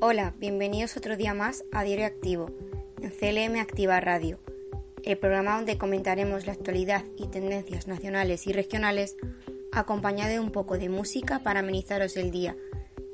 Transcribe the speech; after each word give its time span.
Hola, 0.00 0.32
bienvenidos 0.38 0.96
otro 0.96 1.18
día 1.18 1.34
más 1.34 1.64
a 1.70 1.84
Diario 1.84 2.06
Activo, 2.06 2.50
en 3.02 3.10
CLM 3.10 3.60
Activa 3.60 4.00
Radio, 4.00 4.40
el 5.04 5.18
programa 5.18 5.56
donde 5.56 5.76
comentaremos 5.76 6.46
la 6.46 6.52
actualidad 6.52 7.04
y 7.18 7.26
tendencias 7.26 7.88
nacionales 7.88 8.46
y 8.46 8.54
regionales, 8.54 9.16
acompañado 9.70 10.30
de 10.30 10.40
un 10.40 10.50
poco 10.50 10.78
de 10.78 10.88
música 10.88 11.40
para 11.40 11.60
amenizaros 11.60 12.16
el 12.16 12.30
día. 12.30 12.56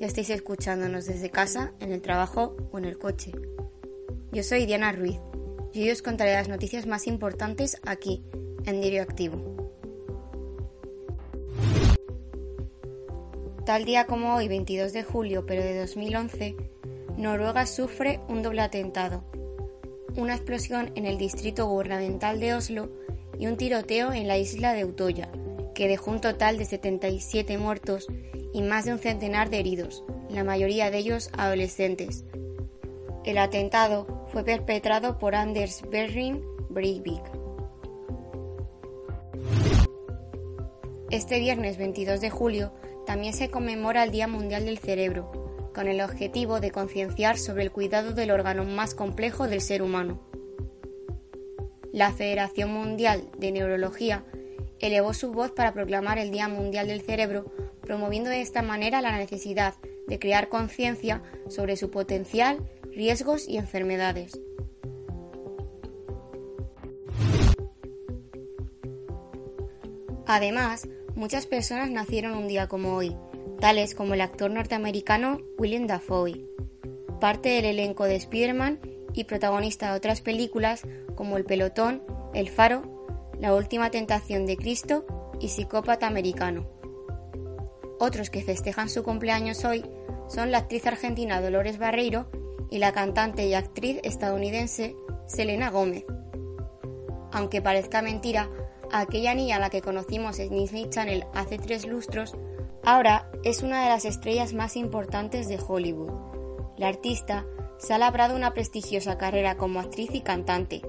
Ya 0.00 0.06
estáis 0.06 0.30
escuchándonos 0.30 1.06
desde 1.06 1.30
casa, 1.30 1.72
en 1.80 1.92
el 1.92 2.02
trabajo 2.02 2.56
o 2.72 2.78
en 2.78 2.84
el 2.84 2.98
coche. 2.98 3.32
Yo 4.32 4.42
soy 4.42 4.66
Diana 4.66 4.92
Ruiz 4.92 5.18
y 5.72 5.82
hoy 5.82 5.90
os 5.90 6.02
contaré 6.02 6.34
las 6.34 6.48
noticias 6.48 6.86
más 6.86 7.06
importantes 7.06 7.80
aquí, 7.84 8.22
en 8.64 8.80
Diario 8.80 9.02
Activo. 9.02 9.54
Tal 13.64 13.84
día 13.84 14.06
como 14.06 14.34
hoy, 14.34 14.46
22 14.46 14.92
de 14.92 15.02
julio, 15.04 15.46
pero 15.46 15.62
de 15.62 15.78
2011, 15.78 16.56
Noruega 17.16 17.64
sufre 17.64 18.20
un 18.28 18.42
doble 18.42 18.60
atentado, 18.60 19.24
una 20.16 20.34
explosión 20.34 20.92
en 20.96 21.06
el 21.06 21.16
distrito 21.16 21.66
gubernamental 21.66 22.40
de 22.40 22.54
Oslo 22.54 22.90
y 23.38 23.46
un 23.46 23.56
tiroteo 23.56 24.12
en 24.12 24.28
la 24.28 24.36
isla 24.36 24.74
de 24.74 24.84
Utoya, 24.84 25.30
que 25.74 25.88
dejó 25.88 26.10
un 26.10 26.20
total 26.20 26.58
de 26.58 26.66
77 26.66 27.56
muertos 27.58 28.06
y 28.54 28.62
más 28.62 28.86
de 28.86 28.92
un 28.92 29.00
centenar 29.00 29.50
de 29.50 29.58
heridos, 29.58 30.04
la 30.30 30.44
mayoría 30.44 30.90
de 30.90 30.98
ellos 30.98 31.28
adolescentes. 31.36 32.24
El 33.24 33.36
atentado 33.36 34.26
fue 34.32 34.44
perpetrado 34.44 35.18
por 35.18 35.34
Anders 35.34 35.82
Behring 35.90 36.40
Breivik. 36.70 37.22
Este 41.10 41.40
viernes 41.40 41.76
22 41.78 42.20
de 42.20 42.30
julio 42.30 42.72
también 43.06 43.34
se 43.34 43.50
conmemora 43.50 44.04
el 44.04 44.12
Día 44.12 44.28
Mundial 44.28 44.66
del 44.66 44.78
Cerebro, 44.78 45.70
con 45.74 45.88
el 45.88 46.00
objetivo 46.00 46.60
de 46.60 46.70
concienciar 46.70 47.38
sobre 47.38 47.64
el 47.64 47.72
cuidado 47.72 48.12
del 48.12 48.30
órgano 48.30 48.64
más 48.64 48.94
complejo 48.94 49.48
del 49.48 49.62
ser 49.62 49.82
humano. 49.82 50.20
La 51.92 52.12
Federación 52.12 52.72
Mundial 52.72 53.24
de 53.36 53.50
Neurología 53.50 54.24
elevó 54.78 55.12
su 55.12 55.32
voz 55.32 55.50
para 55.50 55.72
proclamar 55.72 56.18
el 56.18 56.30
Día 56.30 56.46
Mundial 56.46 56.86
del 56.86 57.02
Cerebro, 57.02 57.46
promoviendo 57.84 58.30
de 58.30 58.40
esta 58.40 58.62
manera 58.62 59.00
la 59.00 59.16
necesidad 59.16 59.74
de 60.06 60.18
crear 60.18 60.48
conciencia 60.48 61.22
sobre 61.48 61.76
su 61.76 61.90
potencial, 61.90 62.58
riesgos 62.92 63.48
y 63.48 63.56
enfermedades. 63.56 64.38
Además, 70.26 70.88
muchas 71.14 71.46
personas 71.46 71.90
nacieron 71.90 72.36
un 72.36 72.48
día 72.48 72.66
como 72.66 72.94
hoy, 72.94 73.14
tales 73.60 73.94
como 73.94 74.14
el 74.14 74.20
actor 74.20 74.50
norteamericano 74.50 75.40
William 75.58 75.86
Dafoe, 75.86 76.46
parte 77.20 77.50
del 77.50 77.66
elenco 77.66 78.04
de 78.04 78.16
Spider-Man 78.16 78.80
y 79.12 79.24
protagonista 79.24 79.90
de 79.90 79.96
otras 79.96 80.22
películas 80.22 80.82
como 81.14 81.36
El 81.36 81.44
Pelotón, 81.44 82.02
El 82.32 82.48
Faro, 82.48 83.06
La 83.38 83.54
Última 83.54 83.90
Tentación 83.90 84.46
de 84.46 84.56
Cristo 84.56 85.06
y 85.40 85.48
Psicópata 85.48 86.06
Americano. 86.06 86.66
Otros 87.98 88.30
que 88.30 88.42
festejan 88.42 88.88
su 88.88 89.02
cumpleaños 89.02 89.64
hoy 89.64 89.84
son 90.28 90.50
la 90.50 90.58
actriz 90.58 90.86
argentina 90.86 91.40
Dolores 91.40 91.78
Barreiro 91.78 92.26
y 92.70 92.78
la 92.78 92.92
cantante 92.92 93.46
y 93.46 93.54
actriz 93.54 94.00
estadounidense 94.02 94.96
Selena 95.26 95.70
Gómez. 95.70 96.04
Aunque 97.32 97.62
parezca 97.62 98.02
mentira, 98.02 98.48
aquella 98.92 99.34
niña 99.34 99.56
a 99.56 99.60
la 99.60 99.70
que 99.70 99.82
conocimos 99.82 100.38
en 100.38 100.50
Disney 100.50 100.88
Channel 100.88 101.24
hace 101.34 101.58
tres 101.58 101.86
lustros 101.86 102.36
Ahora 102.86 103.30
es 103.44 103.62
una 103.62 103.82
de 103.82 103.88
las 103.88 104.04
estrellas 104.04 104.52
más 104.52 104.76
importantes 104.76 105.48
de 105.48 105.58
Hollywood. 105.58 106.12
La 106.76 106.88
artista 106.88 107.46
se 107.78 107.94
ha 107.94 107.98
labrado 107.98 108.36
una 108.36 108.52
prestigiosa 108.52 109.16
carrera 109.16 109.56
como 109.56 109.80
actriz 109.80 110.10
y 110.12 110.20
cantante, 110.20 110.82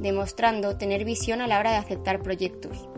demostrando 0.00 0.76
tener 0.76 1.04
visión 1.04 1.40
a 1.40 1.46
la 1.46 1.60
hora 1.60 1.70
de 1.70 1.76
aceptar 1.76 2.20
proyectos. 2.20 2.88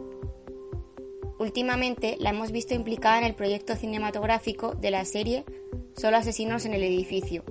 Últimamente 1.39 2.17
la 2.19 2.31
hemos 2.31 2.51
visto 2.51 2.75
implicada 2.75 3.19
en 3.19 3.25
el 3.25 3.35
proyecto 3.35 3.77
cinematográfico 3.77 4.75
de 4.75 4.91
la 4.91 5.05
serie 5.05 5.45
Solo 5.97 6.17
Asesinos 6.17 6.65
en 6.65 6.75
el 6.75 6.83
Edificio, 6.83 7.45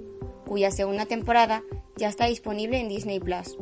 cuya 0.46 0.72
segunda 0.72 1.06
temporada 1.06 1.64
ya 1.96 2.10
está 2.10 2.26
disponible 2.26 2.80
en 2.80 2.90
Disney 2.90 3.20
Plus. 3.20 3.58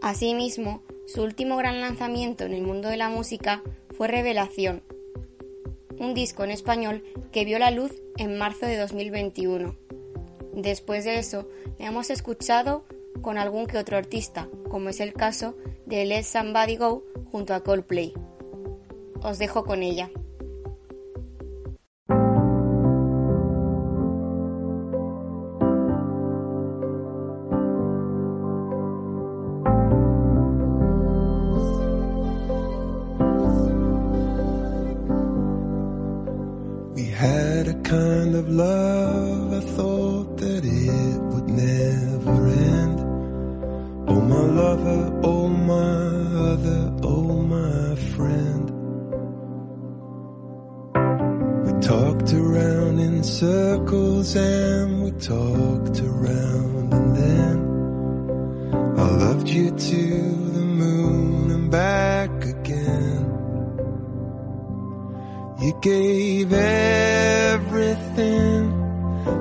Asimismo, 0.00 0.82
su 1.06 1.22
último 1.22 1.56
gran 1.58 1.80
lanzamiento 1.80 2.44
en 2.44 2.54
el 2.54 2.62
mundo 2.62 2.88
de 2.88 2.96
la 2.96 3.10
música 3.10 3.62
fue 3.96 4.08
Revelación, 4.08 4.82
un 5.98 6.14
disco 6.14 6.42
en 6.42 6.50
español 6.50 7.04
que 7.32 7.44
vio 7.44 7.58
la 7.58 7.70
luz 7.70 7.92
en 8.16 8.38
marzo 8.38 8.64
de 8.64 8.78
2021. 8.78 9.76
Después 10.54 11.04
de 11.04 11.18
eso, 11.18 11.48
le 11.78 11.84
hemos 11.84 12.08
escuchado 12.08 12.84
con 13.20 13.36
algún 13.36 13.66
que 13.66 13.76
otro 13.76 13.98
artista, 13.98 14.48
como 14.70 14.88
es 14.88 15.00
el 15.00 15.12
caso 15.12 15.54
de 15.84 16.06
Let 16.06 16.22
Somebody 16.22 16.76
Go 16.76 17.04
junto 17.30 17.52
a 17.52 17.62
Coldplay 17.62 18.14
os 19.22 19.38
dejo 19.38 19.64
con 19.64 19.82
ella. 19.82 20.10
We 36.94 37.06
had 37.06 37.68
a 37.68 37.74
kind 37.82 38.34
of 38.34 38.48
love, 38.48 39.52
I 39.52 39.60
thought 39.76 40.36
that 40.38 40.64
it 40.64 41.20
would 41.30 41.48
never 41.48 42.48
end. 42.48 43.00
Oh, 44.08 44.20
my 44.20 44.44
lover, 44.60 45.20
oh, 45.22 45.48
my. 45.48 46.09
walked 52.30 52.46
around 52.46 52.98
in 52.98 53.22
circles 53.24 54.36
and 54.36 55.02
we 55.02 55.10
talked 55.12 56.00
around 56.00 56.92
and 56.92 57.16
then 57.16 57.58
I 58.98 59.02
loved 59.02 59.48
you 59.48 59.70
to 59.70 60.20
the 60.52 60.60
moon 60.60 61.50
and 61.50 61.70
back 61.70 62.30
again. 62.44 63.26
You 65.60 65.78
gave 65.82 66.52
everything 66.52 67.86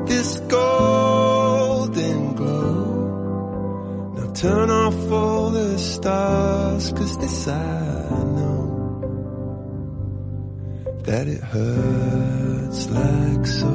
this 0.06 0.40
golden 0.48 2.36
glow. 2.36 4.14
Now 4.16 4.34
turn 4.34 4.70
off 4.70 5.12
all 5.12 5.50
the 5.52 5.78
stars 5.78 6.92
cause 6.94 7.18
this 7.18 7.48
I 7.48 8.24
know 8.36 8.68
that 11.04 11.28
it 11.28 11.42
hurts. 11.42 12.49
It's 12.80 12.90
like 12.92 13.46
so. 13.46 13.74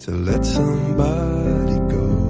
To 0.00 0.10
let 0.10 0.44
somebody 0.44 1.78
go. 1.88 2.29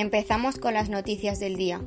Empezamos 0.00 0.58
con 0.58 0.74
las 0.74 0.88
noticias 0.88 1.40
del 1.40 1.56
día. 1.56 1.80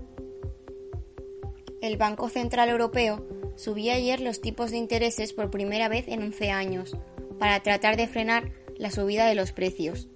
El 1.81 1.97
Banco 1.97 2.29
Central 2.29 2.69
Europeo 2.69 3.25
subió 3.55 3.93
ayer 3.93 4.19
los 4.19 4.41
tipos 4.41 4.71
de 4.71 4.77
intereses 4.77 5.33
por 5.33 5.49
primera 5.49 5.89
vez 5.89 6.07
en 6.07 6.21
11 6.21 6.51
años, 6.51 6.97
para 7.39 7.61
tratar 7.61 7.97
de 7.97 8.07
frenar 8.07 8.51
la 8.77 8.91
subida 8.91 9.27
de 9.27 9.35
los 9.35 9.51
precios. 9.51 10.07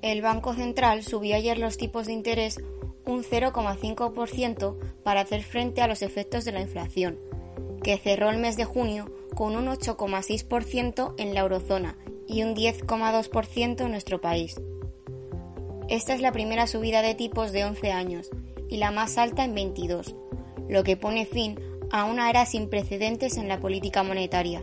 El 0.00 0.22
Banco 0.22 0.54
Central 0.54 1.02
subió 1.02 1.36
ayer 1.36 1.58
los 1.58 1.76
tipos 1.76 2.06
de 2.06 2.12
interés 2.12 2.60
un 3.04 3.24
0,5% 3.24 4.76
para 5.02 5.20
hacer 5.20 5.42
frente 5.42 5.80
a 5.80 5.88
los 5.88 6.02
efectos 6.02 6.44
de 6.44 6.52
la 6.52 6.60
inflación, 6.60 7.18
que 7.82 7.98
cerró 7.98 8.30
el 8.30 8.38
mes 8.38 8.56
de 8.56 8.64
junio 8.64 9.12
con 9.34 9.56
un 9.56 9.66
8,6% 9.66 11.14
en 11.18 11.34
la 11.34 11.40
eurozona 11.40 11.96
y 12.28 12.42
un 12.42 12.54
10,2% 12.54 13.80
en 13.80 13.90
nuestro 13.90 14.20
país. 14.20 14.60
Esta 15.88 16.14
es 16.14 16.20
la 16.20 16.32
primera 16.32 16.66
subida 16.66 17.02
de 17.02 17.14
tipos 17.14 17.52
de 17.52 17.64
11 17.64 17.92
años 17.92 18.30
y 18.68 18.76
la 18.76 18.90
más 18.90 19.18
alta 19.18 19.44
en 19.44 19.54
22, 19.54 20.14
lo 20.68 20.84
que 20.84 20.96
pone 20.96 21.26
fin 21.26 21.58
a 21.90 22.04
una 22.04 22.30
era 22.30 22.46
sin 22.46 22.70
precedentes 22.70 23.36
en 23.36 23.48
la 23.48 23.60
política 23.60 24.02
monetaria. 24.02 24.62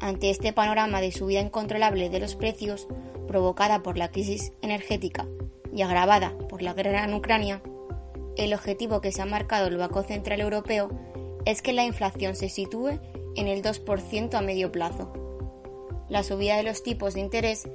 Ante 0.00 0.30
este 0.30 0.52
panorama 0.52 1.00
de 1.00 1.12
subida 1.12 1.40
incontrolable 1.40 2.08
de 2.08 2.20
los 2.20 2.34
precios 2.34 2.88
provocada 3.28 3.82
por 3.82 3.96
la 3.96 4.10
crisis 4.10 4.52
energética 4.62 5.28
y 5.72 5.82
agravada 5.82 6.36
por 6.48 6.62
la 6.62 6.72
guerra 6.72 7.04
en 7.04 7.14
Ucrania, 7.14 7.62
el 8.36 8.54
objetivo 8.54 9.00
que 9.00 9.12
se 9.12 9.22
ha 9.22 9.26
marcado 9.26 9.68
el 9.68 9.76
Banco 9.76 10.02
Central 10.02 10.40
Europeo 10.40 10.90
es 11.44 11.62
que 11.62 11.72
la 11.72 11.84
inflación 11.84 12.34
se 12.34 12.48
sitúe 12.48 12.98
en 13.36 13.46
el 13.46 13.62
2% 13.62 14.34
a 14.34 14.40
medio 14.40 14.72
plazo. 14.72 15.12
La 16.08 16.22
subida 16.22 16.56
de 16.56 16.64
los 16.64 16.82
tipos 16.82 17.14
de 17.14 17.20
interés 17.20 17.68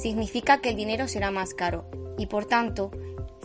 significa 0.00 0.60
que 0.60 0.70
el 0.70 0.76
dinero 0.76 1.08
será 1.08 1.30
más 1.30 1.54
caro 1.54 1.90
y 2.16 2.26
por 2.26 2.46
tanto 2.46 2.90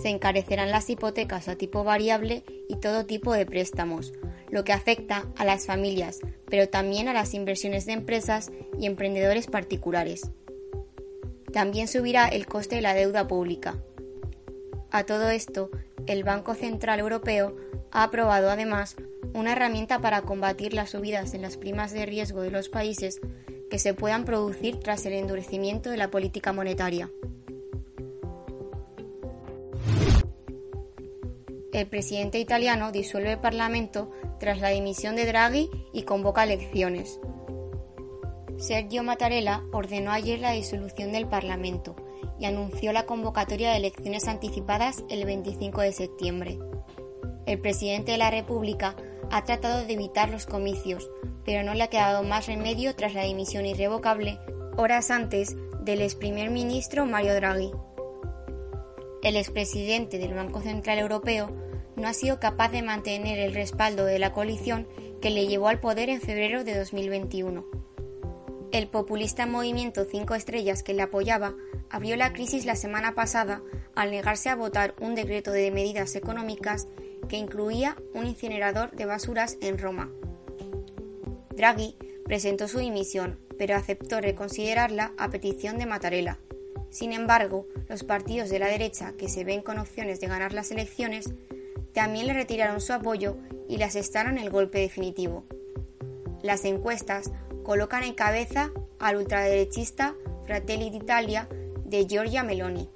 se 0.02 0.10
encarecerán 0.10 0.72
las 0.72 0.90
hipotecas 0.90 1.48
a 1.48 1.56
tipo 1.56 1.84
variable 1.84 2.44
y 2.70 2.78
todo 2.78 3.06
tipo 3.06 3.34
de 3.34 3.46
préstamos, 3.46 4.14
lo 4.50 4.64
que 4.64 4.74
afecta 4.74 5.28
a 5.36 5.46
las 5.46 5.66
familias, 5.66 6.20
pero 6.50 6.70
también 6.70 7.08
a 7.08 7.14
las 7.14 7.34
inversiones 7.34 7.86
de 7.86 7.94
empresas 7.94 8.52
y 8.80 8.86
emprendedores 8.86 9.48
particulares. 9.48 10.32
También 11.52 11.88
subirá 11.88 12.28
el 12.28 12.48
coste 12.48 12.76
de 12.76 12.82
la 12.82 12.94
deuda 12.94 13.28
pública. 13.28 13.78
A 14.92 15.04
todo 15.06 15.30
esto, 15.30 15.70
el 16.08 16.24
Banco 16.24 16.56
Central 16.56 17.00
Europeo 17.00 17.56
ha 17.92 18.04
aprobado 18.04 18.50
además 18.50 18.96
una 19.34 19.54
herramienta 19.54 20.00
para 20.00 20.22
combatir 20.22 20.74
las 20.74 20.92
subidas 20.92 21.34
en 21.34 21.42
las 21.42 21.58
primas 21.58 21.92
de 21.92 22.06
riesgo 22.06 22.42
de 22.42 22.52
los 22.52 22.70
países 22.70 23.22
que 23.74 23.80
se 23.80 23.96
puedan 23.96 24.24
producir 24.24 24.80
tras 24.80 25.04
el 25.08 25.14
endurecimiento 25.14 25.90
de 25.90 25.98
la 25.98 26.12
política 26.12 26.54
monetaria. 26.54 27.10
El 31.72 31.88
presidente 31.88 32.38
italiano 32.38 32.92
disuelve 32.92 33.32
el 33.32 33.40
Parlamento 33.40 34.12
tras 34.40 34.60
la 34.60 34.70
dimisión 34.70 35.16
de 35.16 35.26
Draghi 35.26 35.72
y 35.92 36.04
convoca 36.04 36.44
elecciones. 36.44 37.20
Sergio 38.58 39.02
Mattarella 39.02 39.64
ordenó 39.72 40.12
ayer 40.12 40.38
la 40.38 40.52
disolución 40.52 41.12
del 41.12 41.26
Parlamento 41.26 41.96
y 42.40 42.46
anunció 42.46 42.94
la 42.94 43.08
convocatoria 43.08 43.72
de 43.72 43.78
elecciones 43.78 44.28
anticipadas 44.28 45.04
el 45.10 45.26
25 45.26 45.82
de 45.82 45.94
septiembre. 45.94 46.60
El 47.48 47.60
presidente 47.60 48.12
de 48.12 48.20
la 48.20 48.30
República 48.30 48.96
ha 49.34 49.44
tratado 49.46 49.84
de 49.84 49.94
evitar 49.94 50.30
los 50.30 50.46
comicios, 50.46 51.10
pero 51.44 51.64
no 51.64 51.74
le 51.74 51.82
ha 51.82 51.90
quedado 51.90 52.22
más 52.22 52.46
remedio 52.46 52.96
tras 52.96 53.16
la 53.16 53.24
dimisión 53.24 53.66
irrevocable 53.66 54.38
horas 54.78 55.10
antes 55.10 55.56
del 55.82 56.04
ex 56.04 56.14
primer 56.14 56.52
ministro 56.52 57.08
Mario 57.08 57.34
Draghi. 57.34 57.72
El 59.24 59.36
expresidente 59.36 60.20
del 60.20 60.36
Banco 60.36 60.62
Central 60.62 61.00
Europeo 61.00 61.50
no 61.96 62.08
ha 62.08 62.14
sido 62.14 62.40
capaz 62.40 62.70
de 62.70 62.84
mantener 62.84 63.40
el 63.40 63.56
respaldo 63.56 64.06
de 64.06 64.20
la 64.20 64.34
coalición 64.34 64.88
que 65.20 65.32
le 65.32 65.48
llevó 65.48 65.68
al 65.68 65.80
poder 65.80 66.10
en 66.10 66.22
febrero 66.22 66.64
de 66.64 66.78
2021. 66.78 67.66
El 68.72 68.88
populista 68.88 69.48
movimiento 69.48 70.06
Cinco 70.06 70.36
Estrellas 70.36 70.84
que 70.84 70.94
le 70.94 71.02
apoyaba 71.02 71.56
abrió 71.90 72.16
la 72.18 72.34
crisis 72.34 72.66
la 72.66 72.76
semana 72.76 73.16
pasada 73.16 73.64
al 73.96 74.12
negarse 74.12 74.50
a 74.50 74.56
votar 74.56 74.94
un 75.02 75.16
decreto 75.16 75.52
de 75.52 75.72
medidas 75.72 76.16
económicas 76.16 76.88
que 77.28 77.38
incluía 77.38 77.98
un 78.14 78.26
incinerador 78.26 78.92
de 78.92 79.06
basuras 79.06 79.58
en 79.62 79.78
Roma. 79.78 80.10
Draghi 81.56 81.96
presentó 82.26 82.68
su 82.68 82.80
dimisión, 82.80 83.40
pero 83.58 83.76
aceptó 83.76 84.22
reconsiderarla 84.22 85.14
a 85.18 85.30
petición 85.30 85.78
de 85.78 85.86
Mattarella. 85.86 86.40
Sin 86.90 87.12
embargo, 87.12 87.68
los 87.90 88.04
partidos 88.04 88.50
de 88.50 88.60
la 88.60 88.68
derecha 88.68 89.14
que 89.18 89.30
se 89.30 89.44
ven 89.44 89.62
con 89.62 89.80
opciones 89.80 90.20
de 90.20 90.28
ganar 90.28 90.54
las 90.54 90.72
elecciones 90.72 91.34
también 91.94 92.28
le 92.28 92.34
retiraron 92.34 92.82
su 92.82 92.94
apoyo 92.94 93.38
y 93.68 93.78
le 93.78 93.84
asestaron 93.86 94.38
el 94.38 94.50
golpe 94.50 94.80
definitivo. 94.80 95.46
Las 96.42 96.66
encuestas 96.66 97.32
colocan 97.64 98.04
en 98.04 98.14
cabeza 98.14 98.72
al 99.00 99.18
ultraderechista 99.18 100.16
Fratelli 100.46 100.90
d'Italia 100.90 101.48
de 101.86 102.06
Giorgia 102.06 102.44
Meloni. 102.44 102.90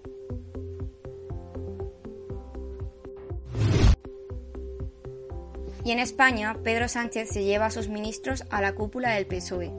Y 5.88 5.92
en 5.92 6.00
España, 6.00 6.58
Pedro 6.66 6.90
Sánchez 6.90 7.30
se 7.30 7.46
lleva 7.46 7.68
a 7.68 7.72
sus 7.72 7.88
ministros 7.88 8.44
a 8.50 8.62
la 8.62 8.76
cúpula 8.76 9.12
del 9.12 9.26
PSOE. 9.26 9.72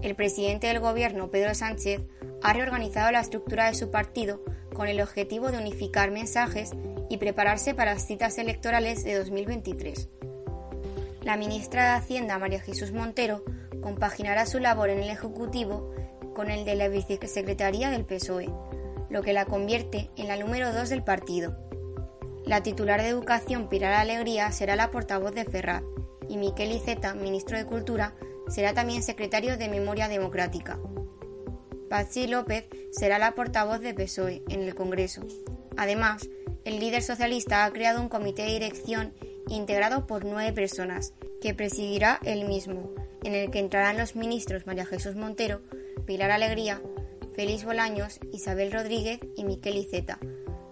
El 0.00 0.14
presidente 0.14 0.68
del 0.68 0.80
gobierno, 0.80 1.30
Pedro 1.30 1.54
Sánchez, 1.54 2.00
ha 2.42 2.54
reorganizado 2.54 3.12
la 3.12 3.20
estructura 3.20 3.66
de 3.66 3.74
su 3.74 3.90
partido 3.90 4.42
con 4.72 4.88
el 4.88 5.02
objetivo 5.02 5.50
de 5.50 5.58
unificar 5.58 6.10
mensajes 6.10 6.70
y 7.10 7.18
prepararse 7.18 7.74
para 7.74 7.92
las 7.92 8.06
citas 8.06 8.38
electorales 8.38 9.04
de 9.04 9.18
2023. 9.18 10.08
La 11.20 11.36
ministra 11.36 11.82
de 11.82 11.98
Hacienda, 11.98 12.38
María 12.38 12.62
Jesús 12.62 12.92
Montero, 12.92 13.44
compaginará 13.82 14.46
su 14.46 14.58
labor 14.58 14.88
en 14.88 15.00
el 15.00 15.10
Ejecutivo 15.10 15.92
con 16.34 16.50
el 16.50 16.64
de 16.64 16.76
la 16.76 16.88
Vicesecretaría 16.88 17.90
del 17.90 18.06
PSOE, 18.06 18.48
lo 19.10 19.20
que 19.20 19.34
la 19.34 19.44
convierte 19.44 20.08
en 20.16 20.28
la 20.28 20.38
número 20.38 20.72
dos 20.72 20.88
del 20.88 21.04
partido. 21.04 21.58
La 22.46 22.62
titular 22.62 23.00
de 23.00 23.08
Educación, 23.08 23.68
Pilar 23.68 23.94
Alegría, 23.94 24.52
será 24.52 24.76
la 24.76 24.90
portavoz 24.90 25.34
de 25.34 25.46
Ferrat 25.46 25.82
y 26.28 26.36
Miquel 26.36 26.72
Iceta, 26.72 27.14
ministro 27.14 27.56
de 27.56 27.64
Cultura, 27.64 28.14
será 28.48 28.74
también 28.74 29.02
secretario 29.02 29.56
de 29.56 29.70
Memoria 29.70 30.08
Democrática. 30.08 30.78
Patxi 31.88 32.26
López 32.26 32.66
será 32.92 33.18
la 33.18 33.34
portavoz 33.34 33.80
de 33.80 33.94
PSOE 33.94 34.42
en 34.50 34.60
el 34.60 34.74
Congreso. 34.74 35.22
Además, 35.76 36.28
el 36.64 36.80
líder 36.80 37.02
socialista 37.02 37.64
ha 37.64 37.70
creado 37.72 38.00
un 38.00 38.10
comité 38.10 38.42
de 38.42 38.52
dirección 38.52 39.14
integrado 39.48 40.06
por 40.06 40.26
nueve 40.26 40.52
personas, 40.52 41.14
que 41.40 41.54
presidirá 41.54 42.20
él 42.24 42.46
mismo, 42.46 42.90
en 43.22 43.34
el 43.34 43.50
que 43.50 43.58
entrarán 43.58 43.96
los 43.96 44.16
ministros 44.16 44.66
María 44.66 44.84
Jesús 44.84 45.16
Montero, 45.16 45.62
Pilar 46.06 46.30
Alegría, 46.30 46.82
Félix 47.34 47.64
Bolaños, 47.64 48.20
Isabel 48.32 48.70
Rodríguez 48.70 49.18
y 49.34 49.44
Miquel 49.44 49.76
Iceta, 49.76 50.18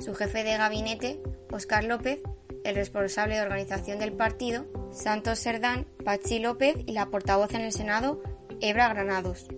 su 0.01 0.15
jefe 0.15 0.45
de 0.45 0.57
gabinete, 0.57 1.21
Óscar 1.53 1.85
López, 1.85 2.21
el 2.65 2.75
responsable 2.75 3.37
de 3.37 3.43
organización 3.43 3.99
del 3.99 4.13
partido, 4.13 4.65
Santos 4.91 5.39
Serdán, 5.39 5.87
Pachi 6.05 6.39
López 6.39 6.77
y 6.87 6.93
la 6.93 7.07
portavoz 7.07 7.53
en 7.55 7.61
el 7.61 7.73
Senado, 7.73 8.23
Ebra 8.61 8.89
Granados. 8.89 9.49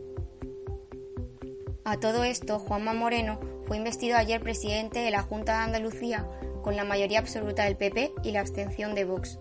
A 1.85 1.99
todo 2.01 2.25
esto, 2.25 2.59
Juanma 2.59 2.95
Moreno 2.95 3.39
fue 3.67 3.77
investido 3.77 4.17
ayer 4.17 4.41
presidente 4.41 5.01
de 5.01 5.11
la 5.11 5.23
Junta 5.23 5.59
de 5.59 5.65
Andalucía 5.65 6.29
con 6.63 6.77
la 6.77 6.85
mayoría 6.85 7.19
absoluta 7.19 7.65
del 7.65 7.77
PP 7.77 8.13
y 8.23 8.33
la 8.33 8.41
abstención 8.41 8.95
de 8.95 9.05
Vox. 9.05 9.39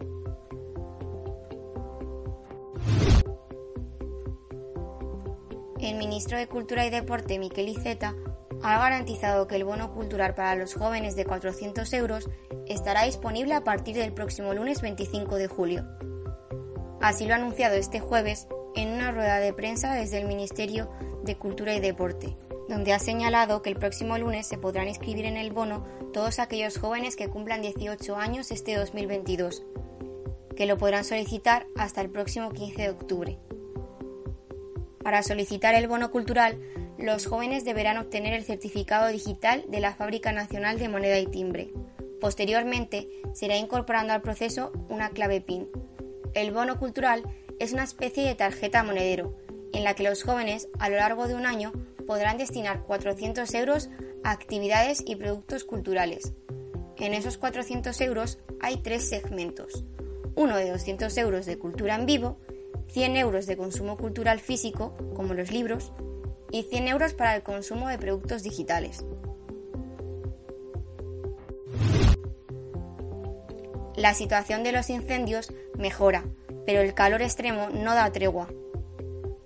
El 5.80 5.98
ministro 5.98 6.38
de 6.38 6.48
Cultura 6.48 6.86
y 6.86 6.90
Deporte, 6.90 7.40
Miquel 7.40 7.70
Iceta, 7.70 8.16
ha 8.64 8.80
garantizado 8.80 9.48
que 9.48 9.58
el 9.58 9.66
bono 9.66 9.94
cultural 9.94 10.34
para 10.34 10.56
los 10.56 10.74
jóvenes 10.74 11.16
de 11.16 11.26
400 11.26 11.92
euros 11.94 12.30
estará 12.66 13.04
disponible 13.04 13.54
a 13.54 13.64
partir 13.64 13.96
del 13.96 14.14
próximo 14.14 14.54
lunes 14.54 14.82
25 14.82 15.36
de 15.36 15.48
julio. 15.48 15.86
Así 17.02 17.26
lo 17.26 17.34
ha 17.34 17.38
anunciado 17.38 17.76
este 17.76 18.00
jueves 18.00 18.48
en 18.76 18.94
una 18.94 19.12
rueda 19.12 19.40
de 19.40 19.52
prensa 19.54 19.94
desde 19.94 20.20
el 20.20 20.28
Ministerio 20.28 20.90
de 21.26 21.38
Cultura 21.38 21.76
y 21.76 21.82
Deporte, 21.82 22.38
donde 22.70 22.94
ha 22.94 23.00
señalado 23.00 23.62
que 23.62 23.70
el 23.70 23.76
próximo 23.76 24.18
lunes 24.18 24.48
se 24.48 24.58
podrán 24.58 24.88
inscribir 24.88 25.26
en 25.26 25.36
el 25.36 25.52
bono 25.52 25.86
todos 26.14 26.40
aquellos 26.40 26.78
jóvenes 26.78 27.18
que 27.18 27.28
cumplan 27.28 27.62
18 27.62 28.16
años 28.16 28.52
este 28.52 28.76
2022, 28.78 29.64
que 30.56 30.66
lo 30.66 30.78
podrán 30.78 31.04
solicitar 31.04 31.68
hasta 31.76 32.00
el 32.00 32.10
próximo 32.10 32.52
15 32.52 32.82
de 32.82 32.90
octubre. 32.90 33.40
Para 35.04 35.22
solicitar 35.22 35.76
el 35.76 35.90
bono 35.90 36.12
cultural, 36.12 36.58
los 37.04 37.26
jóvenes 37.26 37.66
deberán 37.66 37.98
obtener 37.98 38.34
el 38.34 38.46
certificado 38.46 39.10
digital 39.10 39.66
de 39.68 39.82
la 39.82 39.94
Fábrica 39.94 40.32
Nacional 40.32 40.80
de 40.80 40.88
Moneda 40.88 41.20
y 41.20 41.26
Timbre. 41.26 41.70
Posteriormente, 42.22 43.10
se 43.34 43.48
irá 43.48 43.58
incorporando 43.58 44.14
al 44.14 44.22
proceso 44.22 44.72
una 44.88 45.10
clave 45.10 45.42
PIN. 45.42 45.68
El 46.34 46.54
bono 46.54 46.80
cultural 46.80 47.24
es 47.60 47.74
una 47.74 47.84
especie 47.84 48.24
de 48.24 48.36
tarjeta 48.36 48.84
monedero, 48.84 49.36
en 49.74 49.84
la 49.84 49.96
que 49.96 50.04
los 50.04 50.24
jóvenes, 50.24 50.70
a 50.80 50.88
lo 50.88 50.96
largo 50.96 51.28
de 51.28 51.36
un 51.36 51.46
año, 51.46 51.74
podrán 52.08 52.38
destinar 52.38 52.84
400 52.84 53.54
euros 53.54 53.90
a 54.24 54.32
actividades 54.32 55.04
y 55.06 55.18
productos 55.18 55.66
culturales. 55.66 56.32
En 56.96 57.14
esos 57.14 57.38
400 57.38 58.00
euros 58.00 58.40
hay 58.62 58.78
tres 58.78 59.10
segmentos. 59.10 59.84
Uno 60.36 60.56
de 60.56 60.70
200 60.72 61.18
euros 61.18 61.46
de 61.46 61.58
cultura 61.60 61.96
en 61.96 62.06
vivo, 62.06 62.40
100 62.88 63.18
euros 63.18 63.46
de 63.46 63.58
consumo 63.58 63.98
cultural 63.98 64.40
físico, 64.40 64.96
como 65.14 65.34
los 65.34 65.52
libros, 65.52 65.92
y 66.54 66.62
100 66.64 66.88
euros 66.88 67.14
para 67.16 67.36
el 67.36 67.42
consumo 67.42 67.90
de 67.90 67.98
productos 67.98 68.44
digitales. 68.44 69.04
La 73.96 74.14
situación 74.14 74.64
de 74.64 74.72
los 74.72 74.90
incendios 74.92 75.52
mejora, 75.78 76.24
pero 76.66 76.82
el 76.82 76.94
calor 76.94 77.24
extremo 77.24 77.70
no 77.70 77.96
da 77.96 78.12
tregua. 78.12 78.50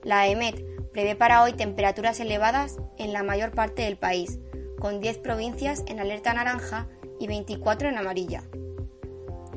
La 0.04 0.28
EMET 0.28 0.92
prevé 0.92 1.16
para 1.16 1.44
hoy 1.44 1.54
temperaturas 1.54 2.20
elevadas 2.20 2.78
en 2.98 3.14
la 3.14 3.24
mayor 3.24 3.52
parte 3.52 3.84
del 3.84 3.98
país, 3.98 4.40
con 4.78 5.00
10 5.00 5.20
provincias 5.20 5.84
en 5.88 6.02
alerta 6.02 6.34
naranja 6.34 6.90
y 7.22 7.28
24 7.28 7.88
en 7.88 7.98
amarilla. 7.98 8.44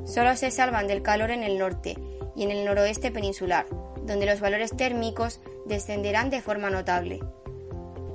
Solo 0.04 0.37
se 0.37 0.52
salvan 0.52 0.87
del 0.87 1.02
calor 1.02 1.33
en 1.33 1.42
el 1.42 1.59
norte 1.59 1.99
y 2.37 2.45
en 2.45 2.52
el 2.52 2.64
noroeste 2.64 3.11
peninsular, 3.11 3.66
donde 4.04 4.26
los 4.26 4.40
valores 4.40 4.76
térmicos 4.76 5.40
descenderán 5.66 6.30
de 6.30 6.42
forma 6.42 6.71
notable. 6.71 7.21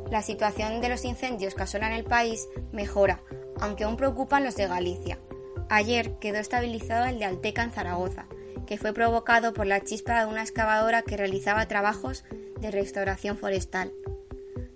La 0.09 0.21
situación 0.21 0.81
de 0.81 0.89
los 0.89 1.05
incendios 1.05 1.55
que 1.55 1.63
asolan 1.63 1.91
el 1.91 2.03
país 2.03 2.47
mejora, 2.71 3.21
aunque 3.59 3.83
aún 3.83 3.97
preocupan 3.97 4.43
los 4.43 4.55
de 4.55 4.67
Galicia. 4.67 5.17
Ayer 5.69 6.17
quedó 6.19 6.37
estabilizado 6.37 7.05
el 7.05 7.17
de 7.19 7.25
Alteca 7.25 7.63
en 7.63 7.71
Zaragoza, 7.71 8.27
que 8.67 8.77
fue 8.77 8.93
provocado 8.93 9.53
por 9.53 9.65
la 9.65 9.81
chispa 9.81 10.19
de 10.19 10.27
una 10.27 10.41
excavadora 10.41 11.01
que 11.01 11.17
realizaba 11.17 11.67
trabajos 11.67 12.23
de 12.59 12.69
restauración 12.71 13.37
forestal. 13.37 13.91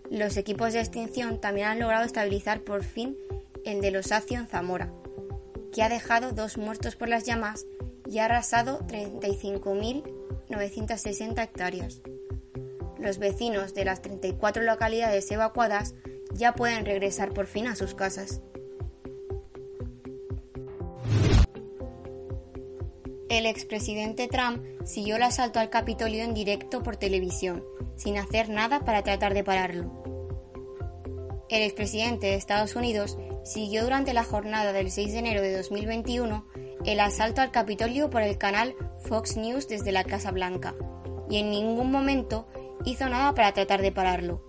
Los 0.09 0.37
equipos 0.37 0.73
de 0.73 0.79
extinción 0.79 1.39
también 1.39 1.67
han 1.67 1.79
logrado 1.79 2.05
estabilizar 2.05 2.61
por 2.61 2.83
fin 2.83 3.15
el 3.65 3.81
de 3.81 3.91
Losacio 3.91 4.39
en 4.39 4.47
Zamora, 4.47 4.91
que 5.73 5.83
ha 5.83 5.89
dejado 5.89 6.31
dos 6.31 6.57
muertos 6.57 6.95
por 6.95 7.09
las 7.09 7.25
llamas 7.25 7.65
y 8.07 8.19
ha 8.19 8.25
arrasado 8.25 8.79
35.960 8.87 11.43
hectáreas. 11.43 12.01
Los 12.99 13.17
vecinos 13.17 13.73
de 13.73 13.85
las 13.85 14.01
34 14.01 14.63
localidades 14.63 15.29
evacuadas 15.31 15.95
ya 16.33 16.53
pueden 16.53 16.85
regresar 16.85 17.33
por 17.33 17.47
fin 17.47 17.67
a 17.67 17.75
sus 17.75 17.95
casas. 17.95 18.41
El 23.29 23.45
expresidente 23.45 24.27
Trump 24.27 24.63
siguió 24.85 25.15
el 25.15 25.23
asalto 25.23 25.59
al 25.59 25.69
Capitolio 25.69 26.23
en 26.23 26.33
directo 26.33 26.81
por 26.83 26.97
televisión, 26.97 27.63
sin 27.95 28.17
hacer 28.17 28.49
nada 28.49 28.81
para 28.81 29.03
tratar 29.03 29.33
de 29.33 29.43
pararlo. 29.43 30.03
El 31.47 31.63
expresidente 31.63 32.27
de 32.27 32.35
Estados 32.35 32.75
Unidos 32.75 33.17
siguió 33.43 33.83
durante 33.83 34.13
la 34.13 34.23
jornada 34.23 34.73
del 34.73 34.91
6 34.91 35.13
de 35.13 35.19
enero 35.19 35.41
de 35.41 35.55
2021 35.55 36.45
el 36.85 36.99
asalto 36.99 37.41
al 37.41 37.51
Capitolio 37.51 38.09
por 38.09 38.21
el 38.21 38.37
canal 38.37 38.75
Fox 38.99 39.37
News 39.37 39.67
desde 39.67 39.91
la 39.91 40.03
Casa 40.03 40.31
Blanca, 40.31 40.75
y 41.29 41.37
en 41.37 41.51
ningún 41.51 41.91
momento 41.91 42.47
hizo 42.85 43.09
nada 43.09 43.33
para 43.33 43.53
tratar 43.53 43.81
de 43.81 43.91
pararlo. 43.91 44.43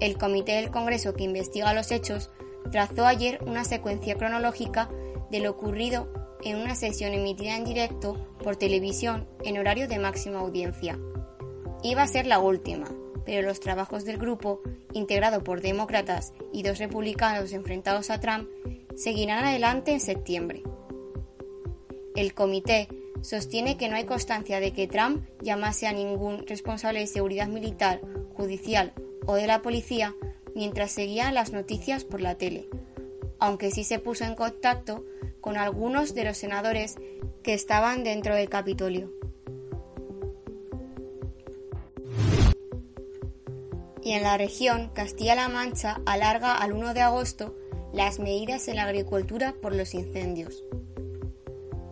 El 0.00 0.18
comité 0.18 0.52
del 0.52 0.70
Congreso 0.70 1.14
que 1.14 1.24
investiga 1.24 1.74
los 1.74 1.90
hechos 1.90 2.30
trazó 2.70 3.06
ayer 3.06 3.38
una 3.46 3.64
secuencia 3.64 4.16
cronológica 4.16 4.90
de 5.30 5.40
lo 5.40 5.50
ocurrido 5.50 6.12
en 6.42 6.58
una 6.58 6.74
sesión 6.74 7.14
emitida 7.14 7.56
en 7.56 7.64
directo 7.64 8.36
por 8.42 8.56
televisión 8.56 9.26
en 9.44 9.58
horario 9.58 9.88
de 9.88 9.98
máxima 9.98 10.40
audiencia. 10.40 10.98
Iba 11.82 12.02
a 12.02 12.08
ser 12.08 12.26
la 12.26 12.38
última, 12.38 12.86
pero 13.24 13.46
los 13.46 13.60
trabajos 13.60 14.04
del 14.04 14.18
grupo, 14.18 14.60
integrado 14.92 15.42
por 15.42 15.60
demócratas 15.60 16.32
y 16.52 16.62
dos 16.62 16.78
republicanos 16.78 17.52
enfrentados 17.52 18.10
a 18.10 18.20
Trump, 18.20 18.48
seguirán 18.96 19.44
adelante 19.44 19.92
en 19.92 20.00
septiembre. 20.00 20.62
El 22.14 22.34
comité 22.34 22.88
sostiene 23.24 23.78
que 23.78 23.88
no 23.88 23.96
hay 23.96 24.04
constancia 24.04 24.60
de 24.60 24.72
que 24.72 24.86
Trump 24.86 25.24
llamase 25.40 25.86
a 25.86 25.92
ningún 25.92 26.46
responsable 26.46 27.00
de 27.00 27.06
seguridad 27.06 27.48
militar, 27.48 28.00
judicial 28.36 28.92
o 29.26 29.34
de 29.34 29.46
la 29.46 29.62
policía 29.62 30.14
mientras 30.54 30.92
seguía 30.92 31.32
las 31.32 31.50
noticias 31.50 32.04
por 32.04 32.20
la 32.20 32.36
tele, 32.36 32.68
aunque 33.38 33.70
sí 33.70 33.82
se 33.82 33.98
puso 33.98 34.24
en 34.24 34.34
contacto 34.34 35.06
con 35.40 35.56
algunos 35.56 36.14
de 36.14 36.24
los 36.24 36.36
senadores 36.36 36.96
que 37.42 37.54
estaban 37.54 38.04
dentro 38.04 38.34
del 38.34 38.50
Capitolio. 38.50 39.10
Y 44.02 44.12
en 44.12 44.22
la 44.22 44.36
región, 44.36 44.90
Castilla-La 44.92 45.48
Mancha 45.48 46.02
alarga 46.04 46.56
al 46.58 46.74
1 46.74 46.92
de 46.92 47.00
agosto 47.00 47.56
las 47.94 48.18
medidas 48.18 48.68
en 48.68 48.76
la 48.76 48.84
agricultura 48.84 49.54
por 49.62 49.74
los 49.74 49.94
incendios. 49.94 50.62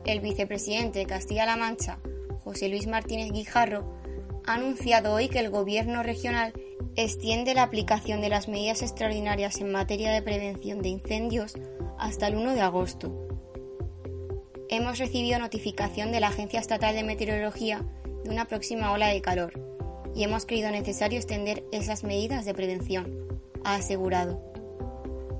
El 0.04 0.20
vicepresidente 0.20 0.98
de 1.00 1.06
Castilla-La 1.06 1.56
Mancha, 1.56 1.98
José 2.44 2.68
Luis 2.68 2.86
Martínez 2.86 3.30
Guijarro, 3.32 3.98
ha 4.46 4.54
anunciado 4.54 5.14
hoy 5.14 5.28
que 5.28 5.38
el 5.38 5.50
gobierno 5.50 6.02
regional 6.02 6.52
extiende 6.96 7.54
la 7.54 7.62
aplicación 7.62 8.20
de 8.20 8.28
las 8.28 8.48
medidas 8.48 8.82
extraordinarias 8.82 9.60
en 9.60 9.72
materia 9.72 10.12
de 10.12 10.22
prevención 10.22 10.82
de 10.82 10.88
incendios 10.88 11.54
hasta 11.98 12.26
el 12.26 12.36
1 12.36 12.54
de 12.54 12.60
agosto 12.60 13.22
hemos 14.72 14.98
recibido 14.98 15.38
notificación 15.38 16.12
de 16.12 16.20
la 16.20 16.28
Agencia 16.28 16.58
Estatal 16.58 16.94
de 16.94 17.04
Meteorología 17.04 17.84
de 18.24 18.30
una 18.30 18.46
próxima 18.46 18.90
ola 18.90 19.08
de 19.08 19.20
calor 19.20 19.52
y 20.14 20.24
hemos 20.24 20.46
creído 20.46 20.70
necesario 20.70 21.18
extender 21.18 21.62
esas 21.72 22.04
medidas 22.04 22.46
de 22.46 22.54
prevención, 22.54 23.28
ha 23.64 23.74
asegurado. 23.74 24.40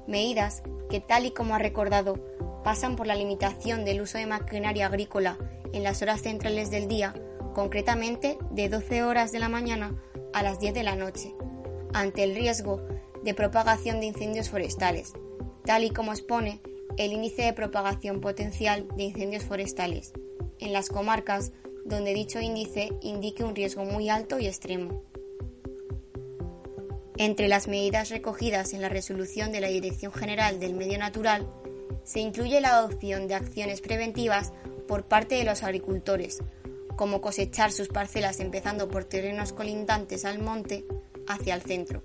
Medidas 0.07 0.62
que, 0.90 1.00
tal 1.00 1.25
y 1.25 1.31
como 1.31 1.54
ha 1.54 1.59
recordado, 1.59 2.16
pasan 2.62 2.97
por 2.97 3.07
la 3.07 3.14
limitación 3.14 3.85
del 3.85 4.00
uso 4.00 4.19
de 4.19 4.26
maquinaria 4.26 4.87
agrícola 4.87 5.38
en 5.73 5.83
las 5.83 6.02
horas 6.02 6.23
centrales 6.23 6.71
del 6.71 6.88
día, 6.88 7.14
concretamente 7.54 8.38
de 8.50 8.69
12 8.69 9.02
horas 9.02 9.33
de 9.33 9.38
la 9.38 9.49
mañana 9.49 9.95
a 10.33 10.42
las 10.42 10.61
10 10.61 10.75
de 10.75 10.83
la 10.83 10.97
noche, 10.97 11.35
ante 11.92 12.25
el 12.25 12.35
riesgo 12.35 12.81
de 13.23 13.35
propagación 13.35 14.00
de 14.00 14.07
incendios 14.07 14.50
forestales, 14.50 15.12
tal 15.64 15.85
y 15.85 15.90
como 15.90 16.12
expone 16.12 16.61
el 16.97 17.12
índice 17.12 17.42
de 17.42 17.52
propagación 17.52 18.21
potencial 18.21 18.87
de 18.97 19.04
incendios 19.04 19.45
forestales 19.45 20.12
en 20.62 20.73
las 20.73 20.88
comarcas 20.88 21.52
donde 21.85 22.14
dicho 22.14 22.40
índice 22.40 22.92
indique 23.00 23.42
un 23.45 23.54
riesgo 23.54 23.85
muy 23.85 24.09
alto 24.09 24.38
y 24.38 24.47
extremo. 24.47 25.02
Entre 27.19 27.49
las 27.49 27.69
medidas 27.69 28.11
recogidas 28.11 28.73
en 28.73 28.81
la 28.81 28.88
resolución 28.88 29.52
de 29.52 29.61
la 29.61 29.69
Dirección 29.69 30.12
General 30.12 30.61
del 30.61 30.75
Medio 30.75 30.99
Natural 30.99 31.47
se 32.04 32.21
incluye 32.21 32.61
la 32.61 32.76
adopción 32.76 33.28
de 33.28 33.35
acciones 33.35 33.80
preventivas 33.80 34.52
por 34.87 35.04
parte 35.04 35.37
de 35.37 35.44
los 35.44 35.62
agricultores, 35.62 36.42
como 36.97 37.21
cosechar 37.21 37.73
sus 37.73 37.88
parcelas 37.88 38.40
empezando 38.40 38.88
por 38.88 39.04
terrenos 39.04 39.52
colindantes 39.52 40.25
al 40.25 40.38
monte 40.38 40.85
hacia 41.26 41.54
el 41.54 41.62
centro, 41.62 42.02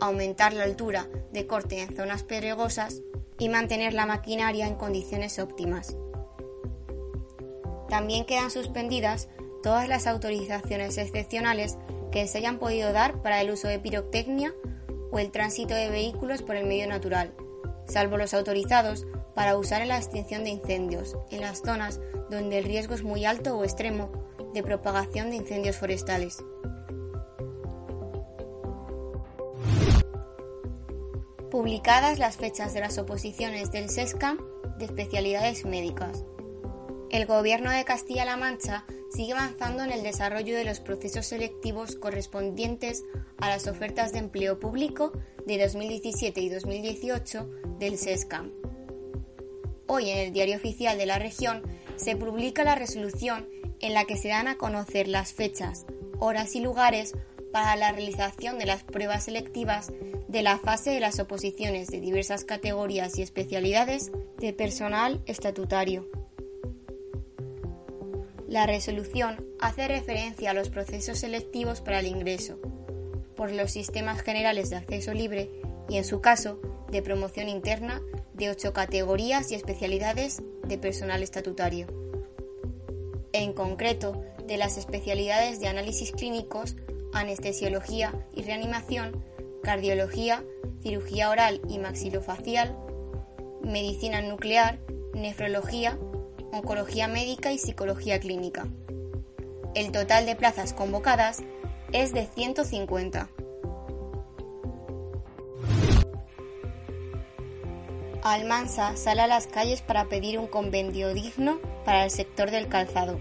aumentar 0.00 0.52
la 0.52 0.64
altura 0.64 1.08
de 1.32 1.46
corte 1.46 1.80
en 1.80 1.94
zonas 1.94 2.22
pedregosas 2.22 3.02
y 3.38 3.48
mantener 3.48 3.92
la 3.92 4.06
maquinaria 4.06 4.66
en 4.66 4.76
condiciones 4.76 5.38
óptimas. 5.38 5.96
También 7.88 8.24
quedan 8.24 8.50
suspendidas 8.50 9.28
todas 9.62 9.88
las 9.88 10.06
autorizaciones 10.06 10.96
excepcionales 10.98 11.76
que 12.10 12.26
se 12.26 12.38
hayan 12.38 12.58
podido 12.58 12.92
dar 12.92 13.20
para 13.22 13.40
el 13.40 13.50
uso 13.50 13.68
de 13.68 13.78
pirotecnia 13.78 14.54
o 15.10 15.18
el 15.18 15.30
tránsito 15.30 15.74
de 15.74 15.90
vehículos 15.90 16.42
por 16.42 16.56
el 16.56 16.66
medio 16.66 16.88
natural, 16.88 17.34
salvo 17.86 18.16
los 18.16 18.34
autorizados 18.34 19.06
para 19.36 19.56
usar 19.56 19.82
en 19.82 19.88
la 19.88 19.98
extinción 19.98 20.42
de 20.42 20.50
incendios 20.50 21.16
en 21.30 21.42
las 21.42 21.60
zonas 21.60 22.00
donde 22.28 22.58
el 22.58 22.64
riesgo 22.64 22.94
es 22.94 23.04
muy 23.04 23.24
alto 23.24 23.56
o 23.56 23.62
extremo 23.62 24.10
de 24.52 24.64
propagación 24.64 25.30
de 25.30 25.36
incendios 25.36 25.76
forestales. 25.76 26.38
publicadas 31.56 32.18
las 32.18 32.36
fechas 32.36 32.74
de 32.74 32.80
las 32.80 32.98
oposiciones 32.98 33.72
del 33.72 33.88
SESCAM 33.88 34.38
de 34.78 34.84
especialidades 34.84 35.64
médicas. 35.64 36.22
El 37.10 37.24
Gobierno 37.24 37.70
de 37.70 37.84
Castilla-La 37.86 38.36
Mancha 38.36 38.84
sigue 39.10 39.32
avanzando 39.32 39.82
en 39.82 39.90
el 39.90 40.02
desarrollo 40.02 40.54
de 40.54 40.66
los 40.66 40.80
procesos 40.80 41.24
selectivos 41.24 41.96
correspondientes 41.96 43.04
a 43.38 43.48
las 43.48 43.68
ofertas 43.68 44.12
de 44.12 44.18
empleo 44.18 44.60
público 44.60 45.12
de 45.46 45.62
2017 45.62 46.42
y 46.42 46.50
2018 46.50 47.48
del 47.78 47.96
SESCAM. 47.96 48.65
Hoy 49.88 50.10
en 50.10 50.18
el 50.18 50.32
Diario 50.32 50.56
Oficial 50.56 50.98
de 50.98 51.06
la 51.06 51.20
Región 51.20 51.62
se 51.94 52.16
publica 52.16 52.64
la 52.64 52.74
resolución 52.74 53.48
en 53.80 53.94
la 53.94 54.04
que 54.04 54.16
se 54.16 54.28
dan 54.28 54.48
a 54.48 54.56
conocer 54.56 55.06
las 55.06 55.32
fechas, 55.32 55.86
horas 56.18 56.56
y 56.56 56.60
lugares 56.60 57.14
para 57.52 57.76
la 57.76 57.92
realización 57.92 58.58
de 58.58 58.66
las 58.66 58.82
pruebas 58.82 59.24
selectivas 59.24 59.92
de 60.26 60.42
la 60.42 60.58
fase 60.58 60.90
de 60.90 60.98
las 60.98 61.20
oposiciones 61.20 61.86
de 61.88 62.00
diversas 62.00 62.44
categorías 62.44 63.16
y 63.16 63.22
especialidades 63.22 64.10
de 64.38 64.52
personal 64.52 65.22
estatutario. 65.26 66.08
La 68.48 68.66
resolución 68.66 69.44
hace 69.60 69.86
referencia 69.86 70.50
a 70.50 70.54
los 70.54 70.68
procesos 70.68 71.18
selectivos 71.18 71.80
para 71.80 72.00
el 72.00 72.06
ingreso, 72.06 72.58
por 73.36 73.52
los 73.52 73.70
sistemas 73.70 74.20
generales 74.22 74.70
de 74.70 74.76
acceso 74.76 75.14
libre 75.14 75.48
y, 75.88 75.96
en 75.96 76.04
su 76.04 76.20
caso, 76.20 76.60
de 76.90 77.02
promoción 77.02 77.48
interna 77.48 78.02
de 78.36 78.50
ocho 78.50 78.72
categorías 78.72 79.50
y 79.50 79.54
especialidades 79.54 80.42
de 80.66 80.78
personal 80.78 81.22
estatutario. 81.22 81.86
En 83.32 83.52
concreto, 83.52 84.22
de 84.46 84.56
las 84.56 84.78
especialidades 84.78 85.60
de 85.60 85.68
análisis 85.68 86.12
clínicos, 86.12 86.76
anestesiología 87.12 88.26
y 88.34 88.42
reanimación, 88.42 89.24
cardiología, 89.62 90.44
cirugía 90.82 91.30
oral 91.30 91.60
y 91.68 91.78
maxilofacial, 91.78 92.76
medicina 93.62 94.20
nuclear, 94.22 94.78
nefrología, 95.14 95.98
oncología 96.52 97.08
médica 97.08 97.52
y 97.52 97.58
psicología 97.58 98.20
clínica. 98.20 98.68
El 99.74 99.92
total 99.92 100.26
de 100.26 100.36
plazas 100.36 100.72
convocadas 100.72 101.42
es 101.92 102.12
de 102.12 102.26
150. 102.26 103.28
Almansa 108.32 108.96
sale 108.96 109.22
a 109.22 109.26
las 109.26 109.46
calles 109.46 109.82
para 109.82 110.06
pedir 110.06 110.38
un 110.38 110.46
convenio 110.46 111.14
digno 111.14 111.60
para 111.84 112.04
el 112.04 112.10
sector 112.10 112.50
del 112.50 112.68
calzado. 112.68 113.20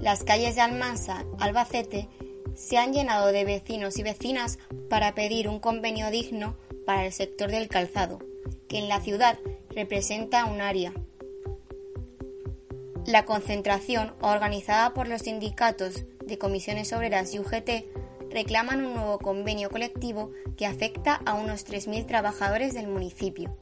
Las 0.00 0.22
calles 0.22 0.54
de 0.54 0.60
Almansa, 0.60 1.24
Albacete, 1.38 2.08
se 2.54 2.78
han 2.78 2.92
llenado 2.92 3.32
de 3.32 3.44
vecinos 3.44 3.98
y 3.98 4.02
vecinas 4.02 4.58
para 4.88 5.14
pedir 5.14 5.48
un 5.48 5.60
convenio 5.60 6.10
digno 6.10 6.56
para 6.86 7.06
el 7.06 7.12
sector 7.12 7.50
del 7.50 7.68
calzado, 7.68 8.20
que 8.68 8.78
en 8.78 8.88
la 8.88 9.00
ciudad 9.00 9.38
representa 9.70 10.44
un 10.44 10.60
área. 10.60 10.92
La 13.06 13.24
concentración, 13.24 14.14
organizada 14.20 14.94
por 14.94 15.08
los 15.08 15.22
sindicatos 15.22 16.04
de 16.24 16.38
comisiones 16.38 16.92
obreras 16.92 17.32
y 17.34 17.38
UGT, 17.38 17.86
reclaman 18.30 18.84
un 18.84 18.94
nuevo 18.94 19.18
convenio 19.18 19.70
colectivo 19.70 20.30
que 20.56 20.66
afecta 20.66 21.20
a 21.26 21.34
unos 21.34 21.66
3.000 21.66 22.06
trabajadores 22.06 22.74
del 22.74 22.88
municipio. 22.88 23.56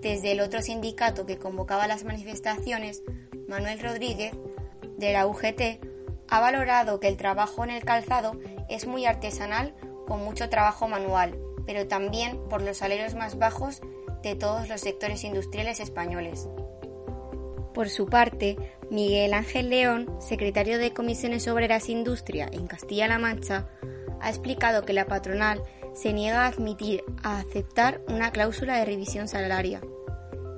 Desde 0.00 0.32
el 0.32 0.40
otro 0.40 0.62
sindicato 0.62 1.26
que 1.26 1.38
convocaba 1.38 1.86
las 1.86 2.04
manifestaciones, 2.04 3.02
Manuel 3.48 3.80
Rodríguez, 3.80 4.32
de 4.96 5.12
la 5.12 5.26
UGT, 5.26 5.80
ha 6.28 6.40
valorado 6.40 7.00
que 7.00 7.08
el 7.08 7.16
trabajo 7.16 7.64
en 7.64 7.70
el 7.70 7.84
calzado 7.84 8.38
es 8.68 8.86
muy 8.86 9.04
artesanal 9.04 9.74
con 10.06 10.24
mucho 10.24 10.48
trabajo 10.48 10.88
manual, 10.88 11.38
pero 11.66 11.86
también 11.86 12.38
por 12.48 12.62
los 12.62 12.78
salarios 12.78 13.14
más 13.14 13.38
bajos 13.38 13.80
de 14.22 14.36
todos 14.36 14.68
los 14.68 14.80
sectores 14.80 15.24
industriales 15.24 15.80
españoles. 15.80 16.48
Por 17.74 17.88
su 17.88 18.06
parte, 18.06 18.56
Miguel 18.90 19.32
Ángel 19.32 19.70
León, 19.70 20.10
secretario 20.20 20.78
de 20.78 20.92
Comisiones 20.92 21.46
Obreras 21.46 21.88
e 21.88 21.92
Industria 21.92 22.48
en 22.52 22.66
Castilla-La 22.66 23.18
Mancha, 23.18 23.68
ha 24.20 24.28
explicado 24.28 24.84
que 24.84 24.92
la 24.92 25.06
patronal 25.06 25.62
se 25.94 26.12
niega 26.12 26.44
a 26.44 26.48
admitir 26.48 27.04
a 27.22 27.38
aceptar 27.38 28.00
una 28.08 28.32
cláusula 28.32 28.76
de 28.76 28.84
revisión 28.84 29.28
salaria. 29.28 29.80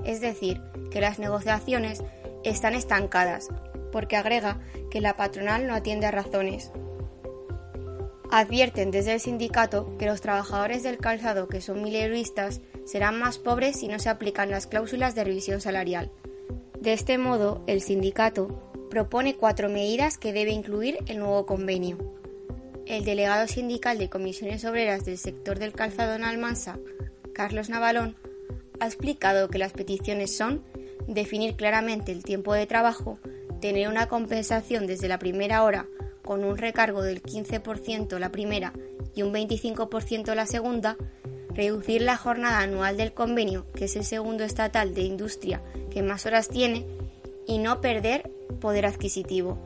Es 0.04 0.20
decir, 0.20 0.60
que 0.90 1.00
las 1.00 1.18
negociaciones 1.18 2.02
están 2.44 2.74
estancadas, 2.74 3.48
porque 3.92 4.16
agrega 4.16 4.60
que 4.90 5.00
la 5.00 5.16
patronal 5.16 5.66
no 5.66 5.74
atiende 5.74 6.06
a 6.06 6.10
razones. 6.10 6.72
Advierten 8.30 8.90
desde 8.90 9.12
el 9.12 9.20
sindicato 9.20 9.96
que 9.98 10.06
los 10.06 10.22
trabajadores 10.22 10.82
del 10.82 10.96
calzado 10.96 11.48
que 11.48 11.60
son 11.60 11.82
mileuristas 11.82 12.62
serán 12.86 13.18
más 13.18 13.38
pobres 13.38 13.78
si 13.78 13.88
no 13.88 13.98
se 13.98 14.08
aplican 14.08 14.50
las 14.50 14.66
cláusulas 14.66 15.14
de 15.14 15.24
revisión 15.24 15.60
salarial. 15.60 16.10
De 16.82 16.92
este 16.92 17.16
modo, 17.16 17.62
el 17.68 17.80
sindicato 17.80 18.48
propone 18.90 19.36
cuatro 19.36 19.68
medidas 19.68 20.18
que 20.18 20.32
debe 20.32 20.50
incluir 20.50 20.98
el 21.06 21.20
nuevo 21.20 21.46
convenio. 21.46 21.96
El 22.86 23.04
delegado 23.04 23.46
sindical 23.46 23.98
de 23.98 24.10
comisiones 24.10 24.64
obreras 24.64 25.04
del 25.04 25.16
sector 25.16 25.60
del 25.60 25.74
calzado 25.74 26.16
en 26.16 26.24
Almansa, 26.24 26.80
Carlos 27.32 27.68
Navalón, 27.68 28.16
ha 28.80 28.86
explicado 28.86 29.48
que 29.48 29.58
las 29.58 29.72
peticiones 29.72 30.36
son 30.36 30.64
definir 31.06 31.54
claramente 31.54 32.10
el 32.10 32.24
tiempo 32.24 32.52
de 32.52 32.66
trabajo, 32.66 33.20
tener 33.60 33.86
una 33.86 34.08
compensación 34.08 34.88
desde 34.88 35.06
la 35.06 35.20
primera 35.20 35.62
hora 35.62 35.86
con 36.24 36.42
un 36.42 36.58
recargo 36.58 37.02
del 37.02 37.22
15% 37.22 38.18
la 38.18 38.32
primera 38.32 38.72
y 39.14 39.22
un 39.22 39.32
25% 39.32 40.34
la 40.34 40.46
segunda, 40.46 40.96
reducir 41.54 42.02
la 42.02 42.16
jornada 42.16 42.58
anual 42.58 42.96
del 42.96 43.12
convenio, 43.12 43.70
que 43.72 43.84
es 43.84 43.94
el 43.94 44.04
segundo 44.04 44.42
estatal 44.42 44.94
de 44.94 45.02
industria 45.02 45.62
que 45.92 46.02
más 46.02 46.26
horas 46.26 46.48
tiene, 46.48 46.86
y 47.46 47.58
no 47.58 47.80
perder 47.80 48.30
poder 48.60 48.86
adquisitivo. 48.86 49.58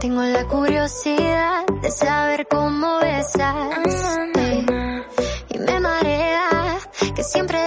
Tengo 0.00 0.22
la 0.22 0.46
curiosidad 0.46 1.66
de 1.82 1.90
saber 1.90 2.46
cómo 2.46 2.98
besas. 3.00 4.30
ey, 4.36 4.66
Y 5.48 5.58
me 5.58 5.80
marea 5.80 6.78
que 7.16 7.22
siempre 7.24 7.63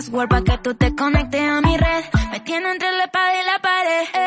password 0.00 0.44
que 0.44 0.58
tú 0.58 0.74
te 0.74 0.94
conectes 0.94 1.42
a 1.42 1.60
mi 1.60 1.76
red. 1.76 2.04
Me 2.30 2.40
tiene 2.40 2.70
entre 2.70 2.90
la 2.92 3.04
espada 3.04 3.34
y 3.34 3.44
la 3.44 3.58
pared. 3.60 4.19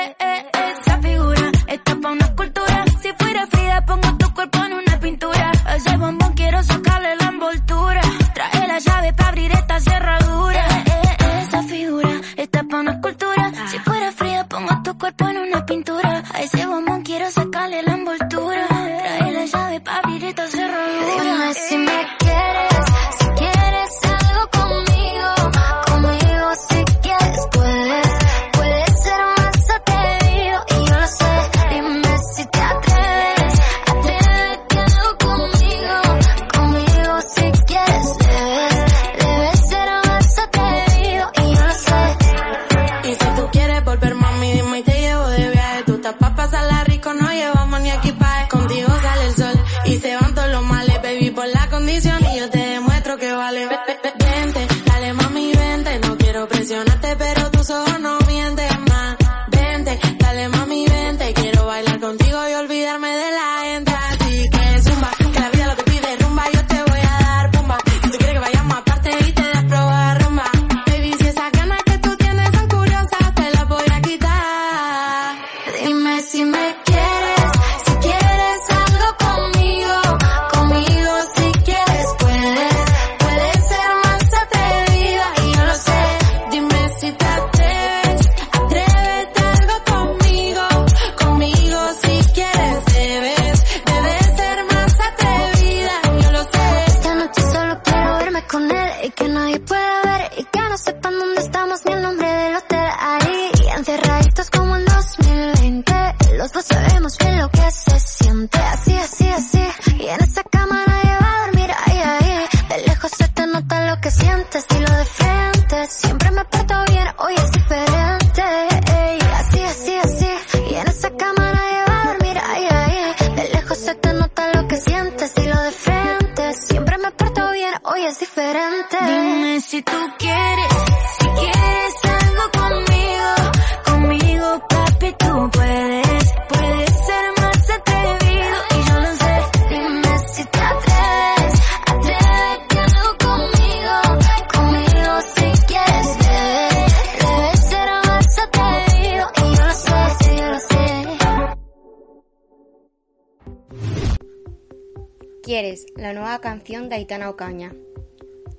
Quieres, 155.54 155.86
la 155.96 156.14
nueva 156.14 156.42
canción 156.42 156.90
de 156.90 156.96
Aitana 156.96 157.30
Ocaña. 157.30 157.76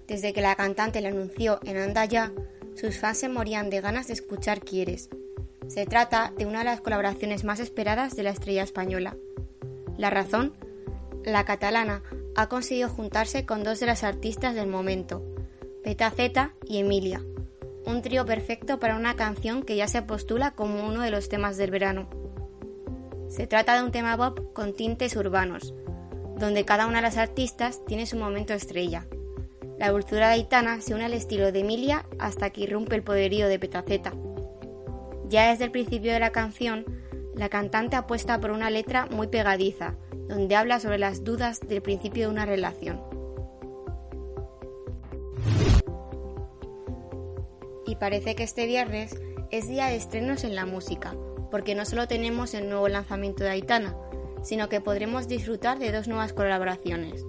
Desde 0.06 0.32
que 0.32 0.40
la 0.40 0.54
cantante 0.54 1.00
la 1.00 1.08
anunció 1.08 1.58
en 1.64 1.76
Anda 1.76 2.04
Ya, 2.04 2.30
sus 2.76 3.00
fans 3.00 3.18
se 3.18 3.28
morían 3.28 3.68
de 3.68 3.80
ganas 3.80 4.06
de 4.06 4.12
escuchar 4.12 4.60
Quieres. 4.60 5.08
Se 5.66 5.86
trata 5.86 6.32
de 6.38 6.46
una 6.46 6.60
de 6.60 6.66
las 6.66 6.80
colaboraciones 6.80 7.42
más 7.42 7.58
esperadas 7.58 8.14
de 8.14 8.22
la 8.22 8.30
estrella 8.30 8.62
española. 8.62 9.16
La 9.98 10.08
razón, 10.10 10.54
la 11.24 11.44
catalana 11.44 12.04
ha 12.36 12.48
conseguido 12.48 12.88
juntarse 12.88 13.44
con 13.44 13.64
dos 13.64 13.80
de 13.80 13.86
las 13.86 14.04
artistas 14.04 14.54
del 14.54 14.68
momento, 14.68 15.20
Peta 15.82 16.12
Zeta 16.12 16.54
y 16.64 16.78
Emilia, 16.78 17.24
un 17.84 18.02
trío 18.02 18.24
perfecto 18.24 18.78
para 18.78 18.94
una 18.94 19.16
canción 19.16 19.64
que 19.64 19.74
ya 19.74 19.88
se 19.88 20.02
postula 20.02 20.52
como 20.52 20.86
uno 20.86 21.02
de 21.02 21.10
los 21.10 21.28
temas 21.28 21.56
del 21.56 21.72
verano. 21.72 22.08
Se 23.28 23.48
trata 23.48 23.74
de 23.74 23.82
un 23.82 23.90
tema 23.90 24.16
pop 24.16 24.52
con 24.52 24.74
tintes 24.74 25.16
urbanos, 25.16 25.74
donde 26.38 26.64
cada 26.64 26.86
una 26.86 26.96
de 26.96 27.02
las 27.02 27.16
artistas 27.16 27.84
tiene 27.86 28.06
su 28.06 28.16
momento 28.16 28.52
estrella. 28.52 29.06
La 29.78 29.90
dulzura 29.90 30.28
de 30.28 30.34
Aitana 30.34 30.80
se 30.80 30.94
une 30.94 31.04
al 31.04 31.14
estilo 31.14 31.50
de 31.50 31.60
Emilia 31.60 32.06
hasta 32.18 32.50
que 32.50 32.62
irrumpe 32.62 32.96
el 32.96 33.02
poderío 33.02 33.48
de 33.48 33.58
Petaceta. 33.58 34.12
Ya 35.28 35.50
desde 35.50 35.64
el 35.64 35.70
principio 35.70 36.12
de 36.12 36.20
la 36.20 36.30
canción, 36.30 36.84
la 37.34 37.48
cantante 37.48 37.96
apuesta 37.96 38.40
por 38.40 38.52
una 38.52 38.70
letra 38.70 39.06
muy 39.06 39.26
pegadiza, 39.26 39.94
donde 40.28 40.54
habla 40.54 40.80
sobre 40.80 40.98
las 40.98 41.24
dudas 41.24 41.60
del 41.60 41.82
principio 41.82 42.26
de 42.26 42.32
una 42.32 42.46
relación. 42.46 43.02
Y 47.86 47.96
parece 47.96 48.34
que 48.34 48.44
este 48.44 48.66
viernes 48.66 49.14
es 49.50 49.68
día 49.68 49.86
de 49.86 49.96
estrenos 49.96 50.44
en 50.44 50.54
la 50.54 50.66
música, 50.66 51.14
porque 51.50 51.74
no 51.74 51.84
solo 51.84 52.08
tenemos 52.08 52.54
el 52.54 52.68
nuevo 52.68 52.88
lanzamiento 52.88 53.44
de 53.44 53.50
Aitana, 53.50 53.96
sino 54.44 54.68
que 54.68 54.80
podremos 54.80 55.26
disfrutar 55.26 55.78
de 55.80 55.90
dos 55.90 56.06
nuevas 56.06 56.32
colaboraciones. 56.32 57.24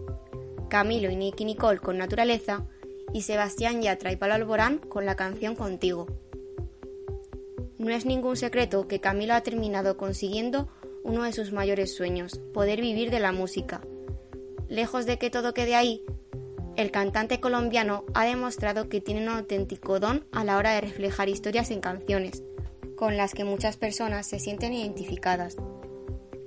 Camilo 0.69 1.09
y 1.09 1.15
Nicky 1.15 1.45
Nicole 1.45 1.79
con 1.79 1.97
Naturaleza 1.97 2.67
y 3.13 3.21
Sebastián 3.23 3.81
Yatra 3.81 4.11
y 4.11 4.17
Pablo 4.17 4.35
Alborán 4.35 4.77
con 4.77 5.05
la 5.05 5.15
canción 5.15 5.55
Contigo. 5.55 6.05
No 7.77 7.89
es 7.89 8.05
ningún 8.05 8.35
secreto 8.35 8.87
que 8.87 8.99
Camilo 8.99 9.33
ha 9.33 9.41
terminado 9.41 9.97
consiguiendo 9.97 10.67
uno 11.03 11.23
de 11.23 11.33
sus 11.33 11.51
mayores 11.51 11.95
sueños, 11.95 12.39
poder 12.53 12.81
vivir 12.81 13.11
de 13.11 13.19
la 13.19 13.31
música. 13.31 13.81
Lejos 14.67 15.05
de 15.05 15.17
que 15.17 15.29
todo 15.29 15.53
quede 15.53 15.75
ahí, 15.75 16.03
el 16.75 16.91
cantante 16.91 17.39
colombiano 17.39 18.03
ha 18.13 18.25
demostrado 18.25 18.89
que 18.89 18.99
tiene 18.99 19.21
un 19.21 19.29
auténtico 19.29 19.99
don 19.99 20.25
a 20.31 20.43
la 20.43 20.57
hora 20.57 20.73
de 20.73 20.81
reflejar 20.81 21.29
historias 21.29 21.71
en 21.71 21.79
canciones, 21.79 22.43
con 22.97 23.15
las 23.15 23.33
que 23.33 23.45
muchas 23.45 23.77
personas 23.77 24.27
se 24.27 24.39
sienten 24.39 24.73
identificadas. 24.73 25.55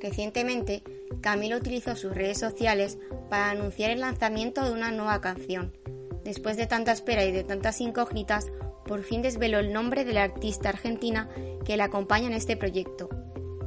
Recientemente, 0.00 0.82
Camilo 1.20 1.56
utilizó 1.56 1.96
sus 1.96 2.14
redes 2.14 2.38
sociales 2.38 2.98
para 3.28 3.50
anunciar 3.50 3.90
el 3.90 4.00
lanzamiento 4.00 4.64
de 4.64 4.72
una 4.72 4.90
nueva 4.90 5.20
canción. 5.20 5.76
Después 6.24 6.56
de 6.56 6.66
tanta 6.66 6.92
espera 6.92 7.24
y 7.24 7.32
de 7.32 7.44
tantas 7.44 7.80
incógnitas, 7.80 8.46
por 8.86 9.02
fin 9.02 9.22
desveló 9.22 9.58
el 9.58 9.72
nombre 9.72 10.04
de 10.04 10.12
la 10.12 10.24
artista 10.24 10.70
argentina 10.70 11.28
que 11.64 11.76
la 11.76 11.84
acompaña 11.84 12.26
en 12.26 12.32
este 12.32 12.56
proyecto. 12.56 13.08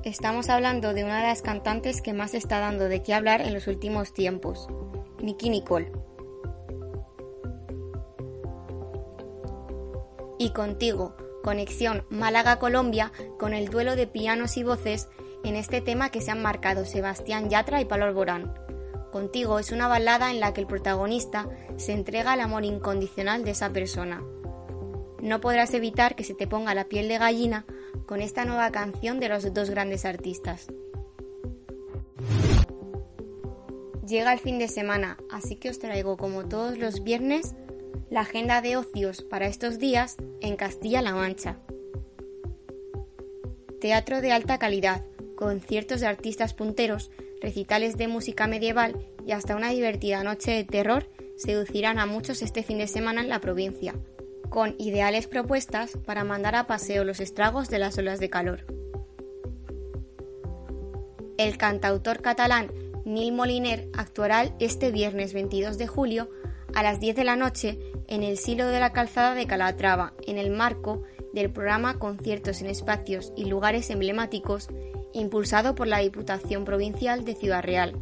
Estamos 0.03 0.49
hablando 0.49 0.93
de 0.93 1.03
una 1.03 1.21
de 1.21 1.27
las 1.27 1.41
cantantes 1.41 2.01
que 2.01 2.13
más 2.13 2.33
está 2.33 2.59
dando 2.59 2.87
de 2.87 3.03
qué 3.03 3.13
hablar 3.13 3.41
en 3.41 3.53
los 3.53 3.67
últimos 3.67 4.13
tiempos, 4.13 4.67
Nicky 5.21 5.49
Nicole. 5.49 5.91
Y 10.39 10.53
contigo, 10.53 11.15
conexión 11.43 12.05
Málaga-Colombia 12.09 13.11
con 13.37 13.53
el 13.53 13.69
duelo 13.69 13.95
de 13.95 14.07
pianos 14.07 14.57
y 14.57 14.63
voces 14.63 15.07
en 15.43 15.55
este 15.55 15.81
tema 15.81 16.09
que 16.09 16.21
se 16.21 16.31
han 16.31 16.41
marcado 16.41 16.85
Sebastián 16.85 17.49
Yatra 17.49 17.81
y 17.81 17.85
Pablo 17.85 18.05
Alborán. 18.05 18.53
Contigo 19.11 19.59
es 19.59 19.71
una 19.71 19.87
balada 19.87 20.31
en 20.31 20.39
la 20.39 20.53
que 20.53 20.61
el 20.61 20.67
protagonista 20.67 21.49
se 21.77 21.93
entrega 21.93 22.33
al 22.33 22.41
amor 22.41 22.63
incondicional 22.63 23.43
de 23.43 23.51
esa 23.51 23.71
persona. 23.71 24.23
No 25.21 25.41
podrás 25.41 25.73
evitar 25.73 26.15
que 26.15 26.23
se 26.23 26.33
te 26.33 26.47
ponga 26.47 26.73
la 26.73 26.85
piel 26.85 27.07
de 27.07 27.17
gallina 27.17 27.65
con 28.05 28.21
esta 28.21 28.45
nueva 28.45 28.71
canción 28.71 29.19
de 29.19 29.29
los 29.29 29.53
dos 29.53 29.69
grandes 29.69 30.05
artistas. 30.05 30.67
Llega 34.07 34.33
el 34.33 34.39
fin 34.39 34.59
de 34.59 34.67
semana, 34.67 35.17
así 35.29 35.55
que 35.55 35.69
os 35.69 35.79
traigo 35.79 36.17
como 36.17 36.47
todos 36.47 36.77
los 36.77 37.03
viernes 37.03 37.55
la 38.09 38.21
agenda 38.21 38.61
de 38.61 38.75
ocios 38.75 39.21
para 39.21 39.47
estos 39.47 39.79
días 39.79 40.17
en 40.41 40.57
Castilla-La 40.57 41.13
Mancha. 41.13 41.59
Teatro 43.79 44.21
de 44.21 44.31
alta 44.31 44.59
calidad, 44.59 45.05
conciertos 45.41 46.01
de 46.01 46.05
artistas 46.05 46.53
punteros, 46.53 47.09
recitales 47.41 47.97
de 47.97 48.07
música 48.07 48.45
medieval 48.45 49.07
y 49.25 49.31
hasta 49.31 49.55
una 49.55 49.71
divertida 49.71 50.23
noche 50.23 50.51
de 50.51 50.63
terror 50.63 51.09
seducirán 51.35 51.97
a 51.97 52.05
muchos 52.05 52.43
este 52.43 52.61
fin 52.61 52.77
de 52.77 52.85
semana 52.85 53.21
en 53.21 53.29
la 53.29 53.41
provincia, 53.41 53.95
con 54.51 54.75
ideales 54.77 55.25
propuestas 55.25 55.97
para 56.05 56.23
mandar 56.23 56.53
a 56.53 56.67
paseo 56.67 57.03
los 57.05 57.19
estragos 57.19 57.69
de 57.69 57.79
las 57.79 57.97
olas 57.97 58.19
de 58.19 58.29
calor. 58.29 58.67
El 61.39 61.57
cantautor 61.57 62.21
catalán 62.21 62.71
Nil 63.03 63.33
Moliner 63.33 63.89
actuará 63.97 64.55
este 64.59 64.91
viernes 64.91 65.33
22 65.33 65.79
de 65.79 65.87
julio 65.87 66.29
a 66.75 66.83
las 66.83 66.99
10 66.99 67.15
de 67.15 67.23
la 67.23 67.35
noche 67.35 67.79
en 68.07 68.21
el 68.21 68.37
Silo 68.37 68.67
de 68.67 68.79
la 68.79 68.93
Calzada 68.93 69.33
de 69.33 69.47
Calatrava, 69.47 70.13
en 70.27 70.37
el 70.37 70.51
marco 70.51 71.01
del 71.33 71.51
programa 71.51 71.97
Conciertos 71.97 72.61
en 72.61 72.67
Espacios 72.67 73.33
y 73.35 73.45
Lugares 73.45 73.89
Emblemáticos, 73.89 74.67
impulsado 75.13 75.75
por 75.75 75.87
la 75.87 75.99
Diputación 75.99 76.65
Provincial 76.65 77.25
de 77.25 77.35
Ciudad 77.35 77.63
Real. 77.63 77.95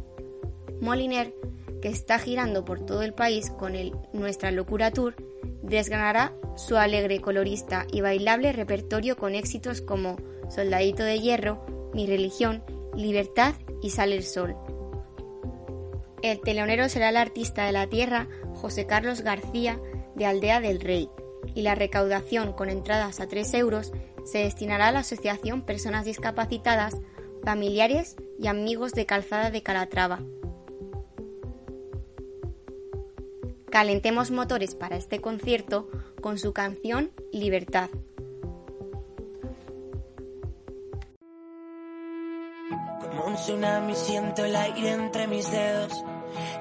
Moliner, 0.80 1.34
que 1.82 1.88
está 1.88 2.18
girando 2.18 2.64
por 2.64 2.84
todo 2.84 3.02
el 3.02 3.14
país 3.14 3.50
con 3.50 3.74
el 3.74 3.92
Nuestra 4.12 4.50
Locura 4.50 4.90
Tour, 4.90 5.14
desgranará 5.62 6.34
su 6.56 6.76
alegre, 6.76 7.20
colorista 7.20 7.86
y 7.90 8.00
bailable 8.00 8.52
repertorio 8.52 9.16
con 9.16 9.34
éxitos 9.34 9.80
como 9.80 10.16
Soldadito 10.48 11.02
de 11.02 11.20
Hierro, 11.20 11.90
Mi 11.94 12.06
Religión, 12.06 12.62
Libertad 12.94 13.54
y 13.82 13.90
Sale 13.90 14.16
el 14.16 14.24
Sol. 14.24 14.56
El 16.22 16.40
telonero 16.40 16.88
será 16.88 17.08
el 17.08 17.16
artista 17.16 17.64
de 17.64 17.72
la 17.72 17.86
tierra 17.86 18.28
José 18.54 18.86
Carlos 18.86 19.22
García 19.22 19.80
de 20.14 20.26
Aldea 20.26 20.60
del 20.60 20.80
Rey, 20.80 21.08
y 21.54 21.62
la 21.62 21.74
recaudación 21.74 22.52
con 22.52 22.70
entradas 22.70 23.20
a 23.20 23.26
3 23.26 23.54
euros 23.54 23.92
se 24.24 24.38
destinará 24.38 24.88
a 24.88 24.92
la 24.92 25.00
Asociación 25.00 25.62
Personas 25.62 26.04
Discapacitadas, 26.04 26.96
Familiares 27.44 28.16
y 28.38 28.46
Amigos 28.46 28.92
de 28.92 29.06
Calzada 29.06 29.50
de 29.50 29.62
Calatrava. 29.62 30.20
Calentemos 33.70 34.30
motores 34.32 34.74
para 34.74 34.96
este 34.96 35.20
concierto 35.20 35.88
con 36.20 36.38
su 36.38 36.52
canción 36.52 37.12
Libertad. 37.32 37.88
Como 43.00 43.26
un 43.26 43.34
tsunami 43.34 43.94
siento 43.94 44.44
el 44.44 44.56
aire 44.56 44.90
entre 44.90 45.28
mis 45.28 45.50
dedos. 45.50 46.04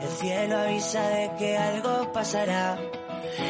El 0.02 0.08
cielo 0.10 0.58
avisa 0.58 1.08
de 1.10 1.32
que 1.38 1.58
algo 1.58 2.12
pasará. 2.14 2.78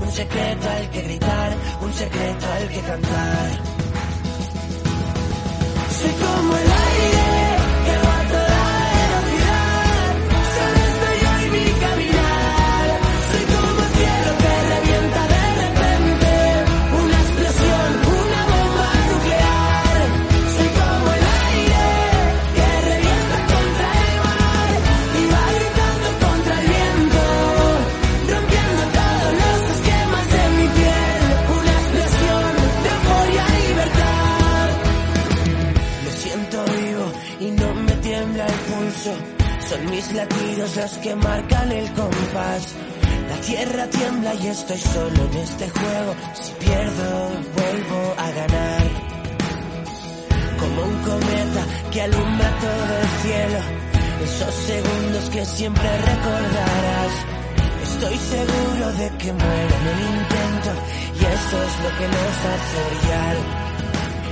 un 0.00 0.10
secreto 0.12 0.68
al 0.68 0.90
que 0.90 1.02
gritar, 1.02 1.56
un 1.82 1.92
secreto 1.92 2.46
al 2.46 2.68
que 2.68 2.80
cantar. 2.80 3.50
Soy 6.00 6.12
como 6.12 6.56
el 6.56 6.72
aire 6.72 7.09
estoy 44.74 44.92
solo 44.92 45.30
en 45.30 45.36
este 45.38 45.68
juego. 45.68 46.14
Si 46.34 46.52
pierdo, 46.64 47.30
vuelvo 47.56 48.14
a 48.18 48.30
ganar. 48.30 48.82
Como 50.60 50.82
un 50.82 50.96
cometa 51.02 51.62
que 51.90 52.02
alumbra 52.02 52.58
todo 52.60 52.92
el 53.02 53.08
cielo. 53.22 53.58
Esos 54.24 54.54
segundos 54.54 55.30
que 55.30 55.44
siempre 55.44 55.88
recordarás. 55.88 57.12
Estoy 57.82 58.16
seguro 58.16 58.92
de 58.92 59.08
que 59.18 59.32
muero 59.32 59.74
en 59.80 59.86
el 59.92 60.00
intento. 60.18 60.70
Y 61.14 61.24
eso 61.24 61.56
es 61.68 61.74
lo 61.84 61.90
que 61.98 62.06
nos 62.14 62.36
hace 62.52 62.78
brillar. 62.88 63.36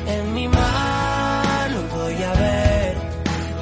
En 0.06 0.34
mi 0.34 0.48
mano 0.48 1.78
voy 1.94 2.22
a 2.22 2.32
ver 2.34 2.96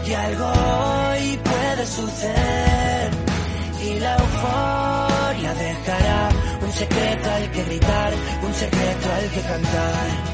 que 0.05 0.17
algo 0.17 0.45
hoy 0.45 1.39
puede 1.43 1.87
suceder 1.87 3.11
y 3.83 3.99
la 3.99 4.17
euforia 4.17 4.76
secreto 6.77 7.31
al 7.31 7.51
que 7.53 7.65
gritar, 7.65 8.13
un 8.43 8.53
secreto 8.53 9.09
al 9.11 9.31
que 9.31 9.41
cantar. 9.41 10.26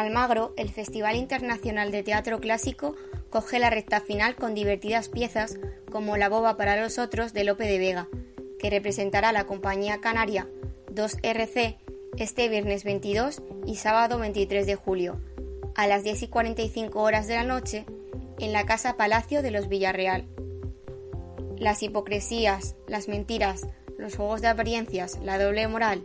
Almagro, 0.00 0.54
el 0.56 0.70
Festival 0.70 1.16
Internacional 1.16 1.90
de 1.90 2.02
Teatro 2.02 2.40
Clásico 2.40 2.94
coge 3.30 3.58
la 3.58 3.70
recta 3.70 4.00
final 4.00 4.36
con 4.36 4.54
divertidas 4.54 5.08
piezas 5.08 5.58
como 5.90 6.16
La 6.16 6.28
boba 6.28 6.56
para 6.56 6.80
los 6.80 6.98
otros 6.98 7.32
de 7.32 7.44
Lope 7.44 7.66
de 7.66 7.78
Vega, 7.78 8.08
que 8.58 8.70
representará 8.70 9.32
la 9.32 9.46
compañía 9.46 10.00
canaria 10.00 10.48
2RC 10.94 11.76
este 12.16 12.48
viernes 12.48 12.84
22 12.84 13.42
y 13.66 13.76
sábado 13.76 14.18
23 14.18 14.66
de 14.66 14.74
julio, 14.74 15.20
a 15.74 15.86
las 15.86 16.02
10 16.02 16.22
y 16.24 16.28
45 16.28 17.00
horas 17.00 17.26
de 17.28 17.34
la 17.34 17.44
noche, 17.44 17.86
en 18.38 18.52
la 18.52 18.66
Casa 18.66 18.96
Palacio 18.96 19.42
de 19.42 19.50
los 19.50 19.68
Villarreal. 19.68 20.26
Las 21.58 21.82
hipocresías, 21.82 22.76
las 22.86 23.08
mentiras, 23.08 23.66
los 23.98 24.16
juegos 24.16 24.40
de 24.40 24.48
apariencias, 24.48 25.18
la 25.22 25.38
doble 25.38 25.66
moral 25.68 26.04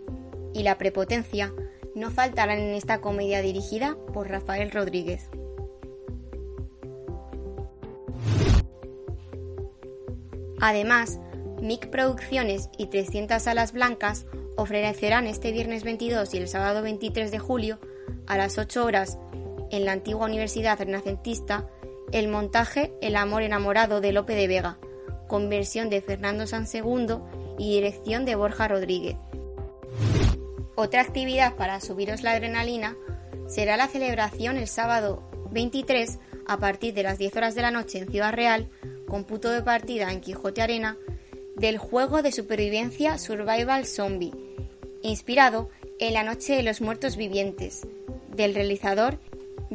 y 0.54 0.64
la 0.64 0.78
prepotencia 0.78 1.54
no 1.96 2.12
faltarán 2.12 2.60
en 2.60 2.76
esta 2.76 3.02
comedia 3.02 3.42
dirigida 3.42 3.98
por 4.14 4.30
Rafael 4.30 4.72
Rodríguez. 4.72 5.30
Además, 10.60 11.20
MIC 11.62 11.90
Producciones 11.90 12.70
y 12.78 12.88
300 12.88 13.42
Salas 13.42 13.74
Blancas 13.74 14.26
ofrecerán 14.56 15.28
este 15.28 15.52
viernes 15.52 15.84
22 15.84 16.34
y 16.34 16.38
el 16.38 16.48
sábado 16.48 16.82
23 16.82 17.32
de 17.32 17.40
julio 17.40 17.80
a 18.28 18.38
las 18.38 18.58
8 18.58 18.86
horas 18.86 19.18
en 19.72 19.86
la 19.86 19.92
antigua 19.92 20.28
Universidad 20.28 20.80
Renacentista 20.80 21.68
el 22.14 22.28
montaje 22.28 22.94
El 23.02 23.16
amor 23.16 23.42
enamorado 23.42 24.00
de 24.00 24.14
Lope 24.14 24.36
de 24.36 24.48
Vega, 24.48 24.78
con 25.28 25.50
versión 25.50 25.90
de 25.90 26.00
Fernando 26.00 26.46
Sansegundo 26.46 27.28
y 27.58 27.74
dirección 27.74 28.24
de 28.24 28.36
Borja 28.36 28.68
Rodríguez. 28.68 29.16
Otra 30.76 31.02
actividad 31.02 31.56
para 31.56 31.80
subiros 31.82 32.24
la 32.24 32.32
adrenalina 32.32 32.96
será 33.48 33.78
la 33.78 33.88
celebración 33.88 34.58
el 34.58 34.68
sábado 34.68 35.24
23 35.52 36.20
a 36.48 36.58
partir 36.58 36.94
de 36.94 37.04
las 37.04 37.18
10 37.18 37.36
horas 37.38 37.56
de 37.56 37.62
la 37.62 37.72
noche 37.72 38.00
en 38.00 38.10
Ciudad 38.10 38.34
Real, 38.34 38.70
con 39.08 39.24
punto 39.24 39.50
de 39.52 39.62
partida 39.62 40.12
en 40.12 40.20
Quijote 40.20 40.62
Arena, 40.62 40.98
del 41.56 41.78
juego 41.78 42.22
de 42.22 42.32
supervivencia 42.32 43.18
Survival 43.18 43.86
Zombie, 43.86 44.34
inspirado 45.04 45.70
en 46.00 46.14
La 46.14 46.24
Noche 46.24 46.56
de 46.56 46.64
los 46.64 46.82
Muertos 46.82 47.16
Vivientes, 47.16 47.88
del 48.36 48.56
realizador 48.56 49.20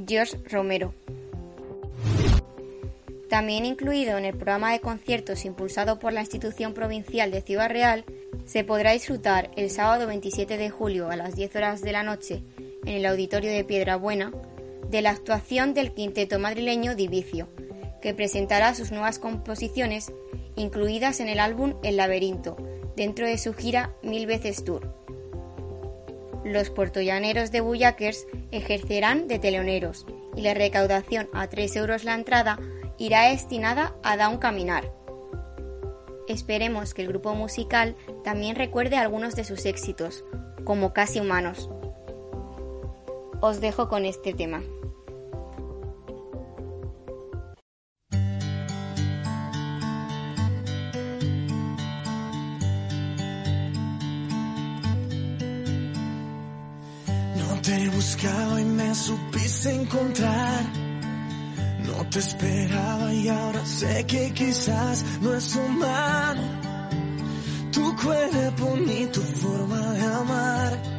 George 0.07 0.37
Romero. 0.51 0.93
También 3.29 3.65
incluido 3.65 4.19
en 4.19 4.25
el 4.25 4.35
programa 4.35 4.73
de 4.73 4.81
conciertos 4.81 5.45
impulsado 5.45 5.99
por 5.99 6.13
la 6.13 6.23
institución 6.23 6.75
provincial 6.75 7.31
de 7.31 7.43
Ciudad 7.43 7.71
Real, 7.71 8.05
se 8.45 8.65
podrá 8.65 8.93
disfrutar 8.93 9.51
el 9.57 9.71
sábado 9.71 10.07
27 10.07 10.57
de 10.57 10.71
julio 10.71 11.11
a 11.11 11.17
las 11.17 11.37
10 11.37 11.57
horas 11.57 11.83
de 11.83 11.93
la 11.93 12.03
noche 12.03 12.43
en 12.85 12.95
el 12.95 13.07
Auditorio 13.07 13.51
de 13.51 13.65
Piedrabuena 13.65 14.33
de 14.89 15.03
la 15.03 15.11
actuación 15.11 15.75
del 15.75 15.93
quinteto 15.93 16.39
madrileño 16.39 16.95
Divicio, 16.95 17.49
que 18.01 18.15
presentará 18.15 18.75
sus 18.75 18.91
nuevas 18.91 19.19
composiciones 19.19 20.13
incluidas 20.57 21.21
en 21.21 21.29
el 21.29 21.41
álbum 21.41 21.75
El 21.83 21.97
laberinto, 21.97 22.57
dentro 22.97 23.27
de 23.27 23.39
su 23.39 23.55
gira 23.55 23.95
Mil 24.03 24.27
veces 24.27 24.65
Tour. 24.65 24.95
Los 26.45 26.71
puertollaneros 26.71 27.53
de 27.53 27.61
Bullakers 27.61 28.27
ejercerán 28.51 29.29
de 29.29 29.39
teleoneros 29.39 30.07
y 30.35 30.43
la 30.43 30.55
recaudación 30.55 31.29
a 31.33 31.49
3 31.49 31.77
euros 31.77 32.05
la 32.05 32.15
entrada 32.15 32.59
irá 32.97 33.29
destinada 33.31 33.95
a 34.03 34.17
Da 34.17 34.29
un 34.29 34.39
Caminar. 34.39 34.98
Esperemos 36.29 36.93
que 36.93 37.01
el 37.01 37.09
grupo 37.09 37.35
musical 37.35 37.97
también 38.23 38.55
recuerde 38.55 38.97
algunos 38.97 39.35
de 39.35 39.45
sus 39.45 39.65
éxitos, 39.65 40.25
como 40.65 40.93
Casi 40.93 41.21
Humanos. 41.21 41.71
Os 43.41 43.63
dejo 43.63 43.89
con 43.89 44.05
este 44.05 44.35
tema. 44.35 44.63
No 57.37 57.63
te 57.63 57.75
he 57.75 57.89
buscado 57.89 58.59
y 58.59 58.65
me 58.65 58.95
supiste 58.95 59.75
encontrar. 59.75 60.88
No 61.89 62.05
te 62.11 62.19
esperaba 62.19 63.15
y 63.15 63.29
ahora 63.29 63.65
sé 63.65 64.05
que 64.07 64.31
quizás 64.33 65.05
no 65.23 65.35
es 65.35 65.57
humano. 65.57 66.43
Tu 67.73 67.97
cuerpo 67.97 68.77
ni 68.87 69.07
tu 69.07 69.23
forma 69.23 69.81
de 69.95 70.03
amar. 70.03 70.98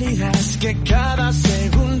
Es 0.00 0.56
que 0.56 0.74
cada 0.84 1.30
segundo 1.32 1.91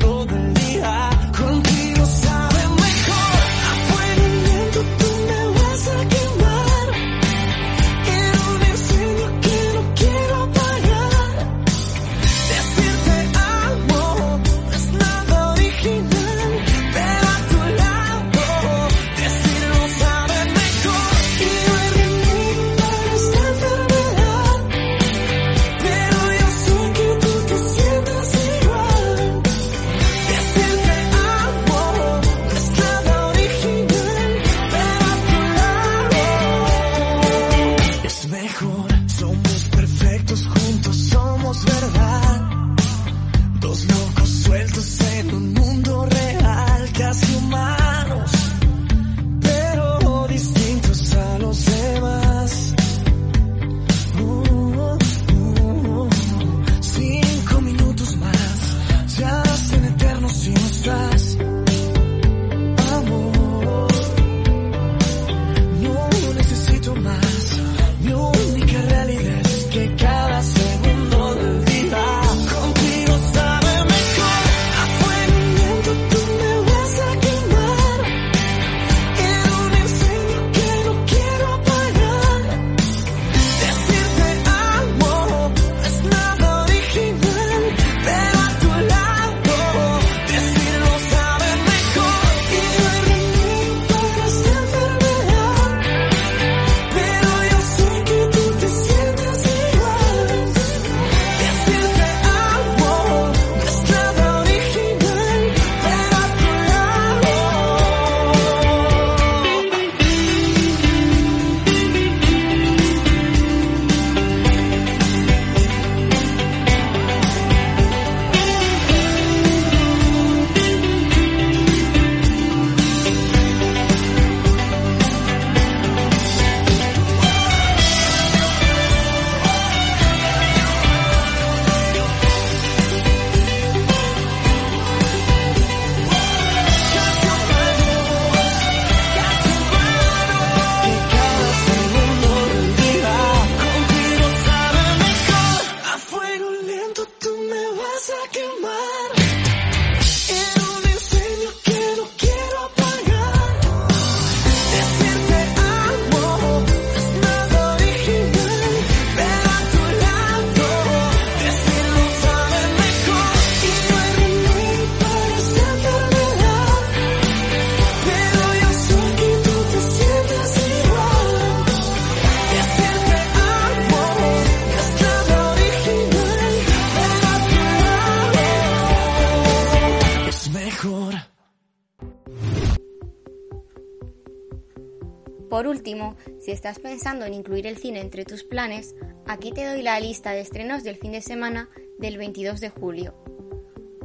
por 185.62 185.68
último, 185.68 186.16
si 186.40 186.50
estás 186.50 186.80
pensando 186.80 187.24
en 187.24 187.34
incluir 187.34 187.68
el 187.68 187.76
cine 187.76 188.00
entre 188.00 188.24
tus 188.24 188.42
planes, 188.42 188.96
aquí 189.28 189.52
te 189.52 189.64
doy 189.64 189.80
la 189.80 190.00
lista 190.00 190.32
de 190.32 190.40
estrenos 190.40 190.82
del 190.82 190.96
fin 190.96 191.12
de 191.12 191.22
semana 191.22 191.68
del 192.00 192.18
22 192.18 192.60
de 192.60 192.68
julio. 192.68 193.14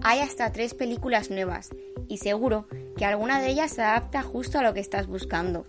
Hay 0.03 0.19
hasta 0.19 0.51
tres 0.51 0.75
películas 0.75 1.31
nuevas 1.31 1.71
y 2.07 2.17
seguro 2.17 2.67
que 2.95 3.05
alguna 3.05 3.41
de 3.41 3.47
ellas 3.47 3.71
se 3.71 3.81
adapta 3.81 4.21
justo 4.21 4.59
a 4.59 4.61
lo 4.61 4.75
que 4.75 4.81
estás 4.81 5.07
buscando. 5.07 5.65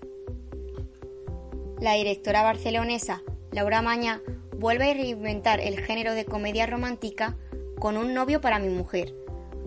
La 1.80 1.94
directora 1.94 2.42
barcelonesa 2.42 3.22
Laura 3.50 3.80
Maña 3.80 4.20
vuelve 4.58 4.90
a 4.90 4.92
reinventar 4.92 5.58
el 5.58 5.80
género 5.80 6.12
de 6.12 6.26
comedia 6.26 6.66
romántica 6.66 7.38
con 7.78 7.96
Un 7.96 8.12
novio 8.12 8.42
para 8.42 8.58
mi 8.58 8.68
mujer, 8.68 9.14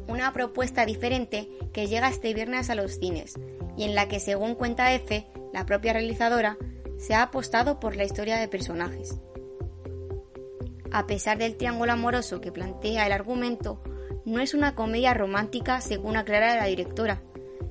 una 0.07 0.34
propuesta 0.34 0.86
diferente 0.86 1.49
que 1.74 1.88
llega 1.88 2.09
este 2.09 2.36
viernes 2.36 2.69
a 2.69 2.76
los 2.76 2.99
cines 2.99 3.39
y 3.76 3.86
en 3.86 3.95
la 3.95 4.07
que, 4.07 4.19
según 4.19 4.53
cuenta 4.53 4.93
F, 4.93 5.26
la 5.54 5.66
propia 5.66 5.93
realizadora, 5.93 6.58
se 6.97 7.14
ha 7.14 7.24
apostado 7.24 7.80
por 7.80 7.95
la 7.95 8.04
historia 8.04 8.38
de 8.38 8.47
personajes. 8.47 9.20
A 10.91 11.08
pesar 11.08 11.38
del 11.38 11.56
triángulo 11.56 11.93
amoroso 11.93 12.41
que 12.41 12.52
plantea 12.52 13.06
el 13.06 13.12
argumento, 13.12 13.82
no 14.26 14.39
es 14.39 14.54
una 14.54 14.76
comedia 14.76 15.14
romántica 15.14 15.82
según 15.82 16.18
aclara 16.18 16.56
la 16.56 16.66
directora, 16.66 17.22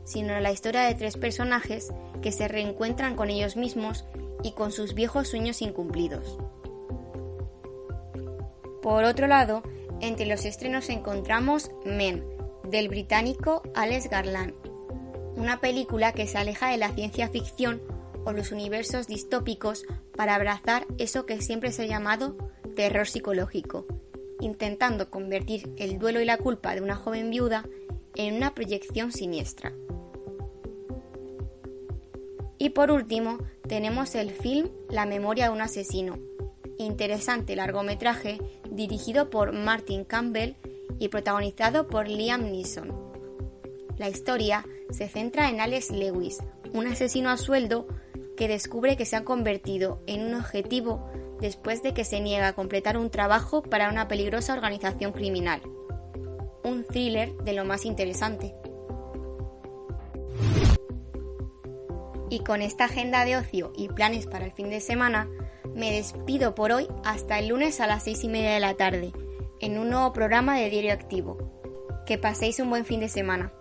sino 0.05 0.39
la 0.41 0.53
historia 0.53 0.83
de 0.83 0.95
tres 0.95 1.17
personajes 1.17 1.93
que 2.23 2.33
se 2.33 2.49
reencuentran 2.49 3.15
con 3.15 3.31
ellos 3.31 3.57
mismos 3.57 4.05
y 4.43 4.53
con 4.53 4.73
sus 4.73 4.95
viejos 4.95 5.29
sueños 5.29 5.63
incumplidos. 5.63 6.39
Por 8.83 9.05
otro 9.05 9.27
lado, 9.27 9.63
entre 10.01 10.27
los 10.27 10.45
estrenos 10.45 10.89
encontramos 10.89 11.71
Men, 11.85 12.25
del 12.65 12.89
británico 12.89 13.63
Alex 13.75 14.09
Garland, 14.09 14.55
una 15.41 15.61
película 15.61 16.13
que 16.13 16.27
se 16.27 16.39
aleja 16.39 16.71
de 16.71 16.77
la 16.77 16.93
ciencia 16.93 17.29
ficción 17.29 17.81
o 18.25 18.33
los 18.33 18.53
universos 18.53 19.07
distópicos 19.07 19.85
para 20.15 20.35
abrazar 20.35 20.87
eso 20.99 21.25
que 21.25 21.41
siempre 21.41 21.73
se 21.73 21.83
ha 21.83 21.87
llamado 21.87 22.37
terror 22.77 23.09
psicológico, 23.09 23.87
intentando 24.41 25.11
convertir 25.11 25.73
el 25.79 25.99
duelo 25.99 26.21
y 26.21 26.27
la 26.27 26.37
culpa 26.37 26.75
de 26.75 26.83
una 26.83 26.95
joven 26.95 27.31
viuda 27.31 27.65
en 28.15 28.35
una 28.35 28.55
proyección 28.55 29.13
siniestra. 29.13 29.73
Y 32.59 32.71
por 32.71 32.91
último, 32.91 33.39
tenemos 33.67 34.15
el 34.15 34.33
film 34.33 34.69
La 34.91 35.07
memoria 35.07 35.47
de 35.47 35.53
un 35.53 35.63
asesino, 35.63 36.19
interesante 36.77 37.57
largometraje 37.57 38.39
dirigido 38.71 39.31
por 39.31 39.53
Martin 39.53 40.05
Campbell 40.05 40.57
y 40.99 41.09
protagonizado 41.09 41.87
por 41.87 42.09
Liam 42.09 42.51
Neeson. 42.53 43.00
La 44.01 44.09
historia 44.09 44.65
se 44.89 45.09
centra 45.09 45.51
en 45.51 45.61
Alex 45.61 45.91
Lewis, 45.91 46.39
un 46.73 46.87
asesino 46.87 47.29
a 47.29 47.37
sueldo 47.37 47.87
que 48.35 48.49
descubre 48.49 48.97
que 48.97 49.05
se 49.05 49.17
ha 49.17 49.25
convertido 49.25 50.01
en 50.07 50.23
un 50.23 50.33
objetivo 50.33 51.07
después 51.39 51.83
de 51.83 51.93
que 51.93 52.07
se 52.07 52.19
niega 52.21 52.49
a 52.49 52.53
completar 52.55 52.97
un 52.97 53.11
trabajo 53.11 53.61
para 53.61 53.91
una 53.91 54.09
peligrosa 54.09 54.55
organización 54.55 55.13
criminal. 55.13 55.61
Un 56.65 56.87
thriller 56.87 57.37
de 57.45 57.53
lo 57.53 57.67
más 57.67 57.85
interesante. 57.85 58.55
Y 62.31 62.39
con 62.39 62.63
esta 62.63 62.87
agenda 62.87 63.27
de 63.27 63.37
ocio 63.37 63.71
y 63.77 63.89
planes 63.89 64.27
para 64.27 64.47
el 64.47 64.53
fin 64.53 64.71
de 64.71 64.81
semana, 64.81 65.29
me 65.75 65.93
despido 65.93 66.55
por 66.55 66.73
hoy 66.73 66.89
hasta 67.05 67.39
el 67.39 67.49
lunes 67.49 67.83
a 67.83 67.87
las 67.87 68.05
seis 68.05 68.25
y 68.25 68.29
media 68.29 68.55
de 68.55 68.61
la 68.61 68.79
tarde, 68.79 69.13
en 69.61 69.79
un 69.79 69.91
nuevo 69.91 70.15
programa 70.15 70.57
de 70.57 70.71
Diario 70.71 70.95
Activo. 70.95 71.37
Que 72.07 72.17
paséis 72.17 72.61
un 72.61 72.71
buen 72.71 72.87
fin 72.87 73.01
de 73.01 73.11
semana. 73.11 73.53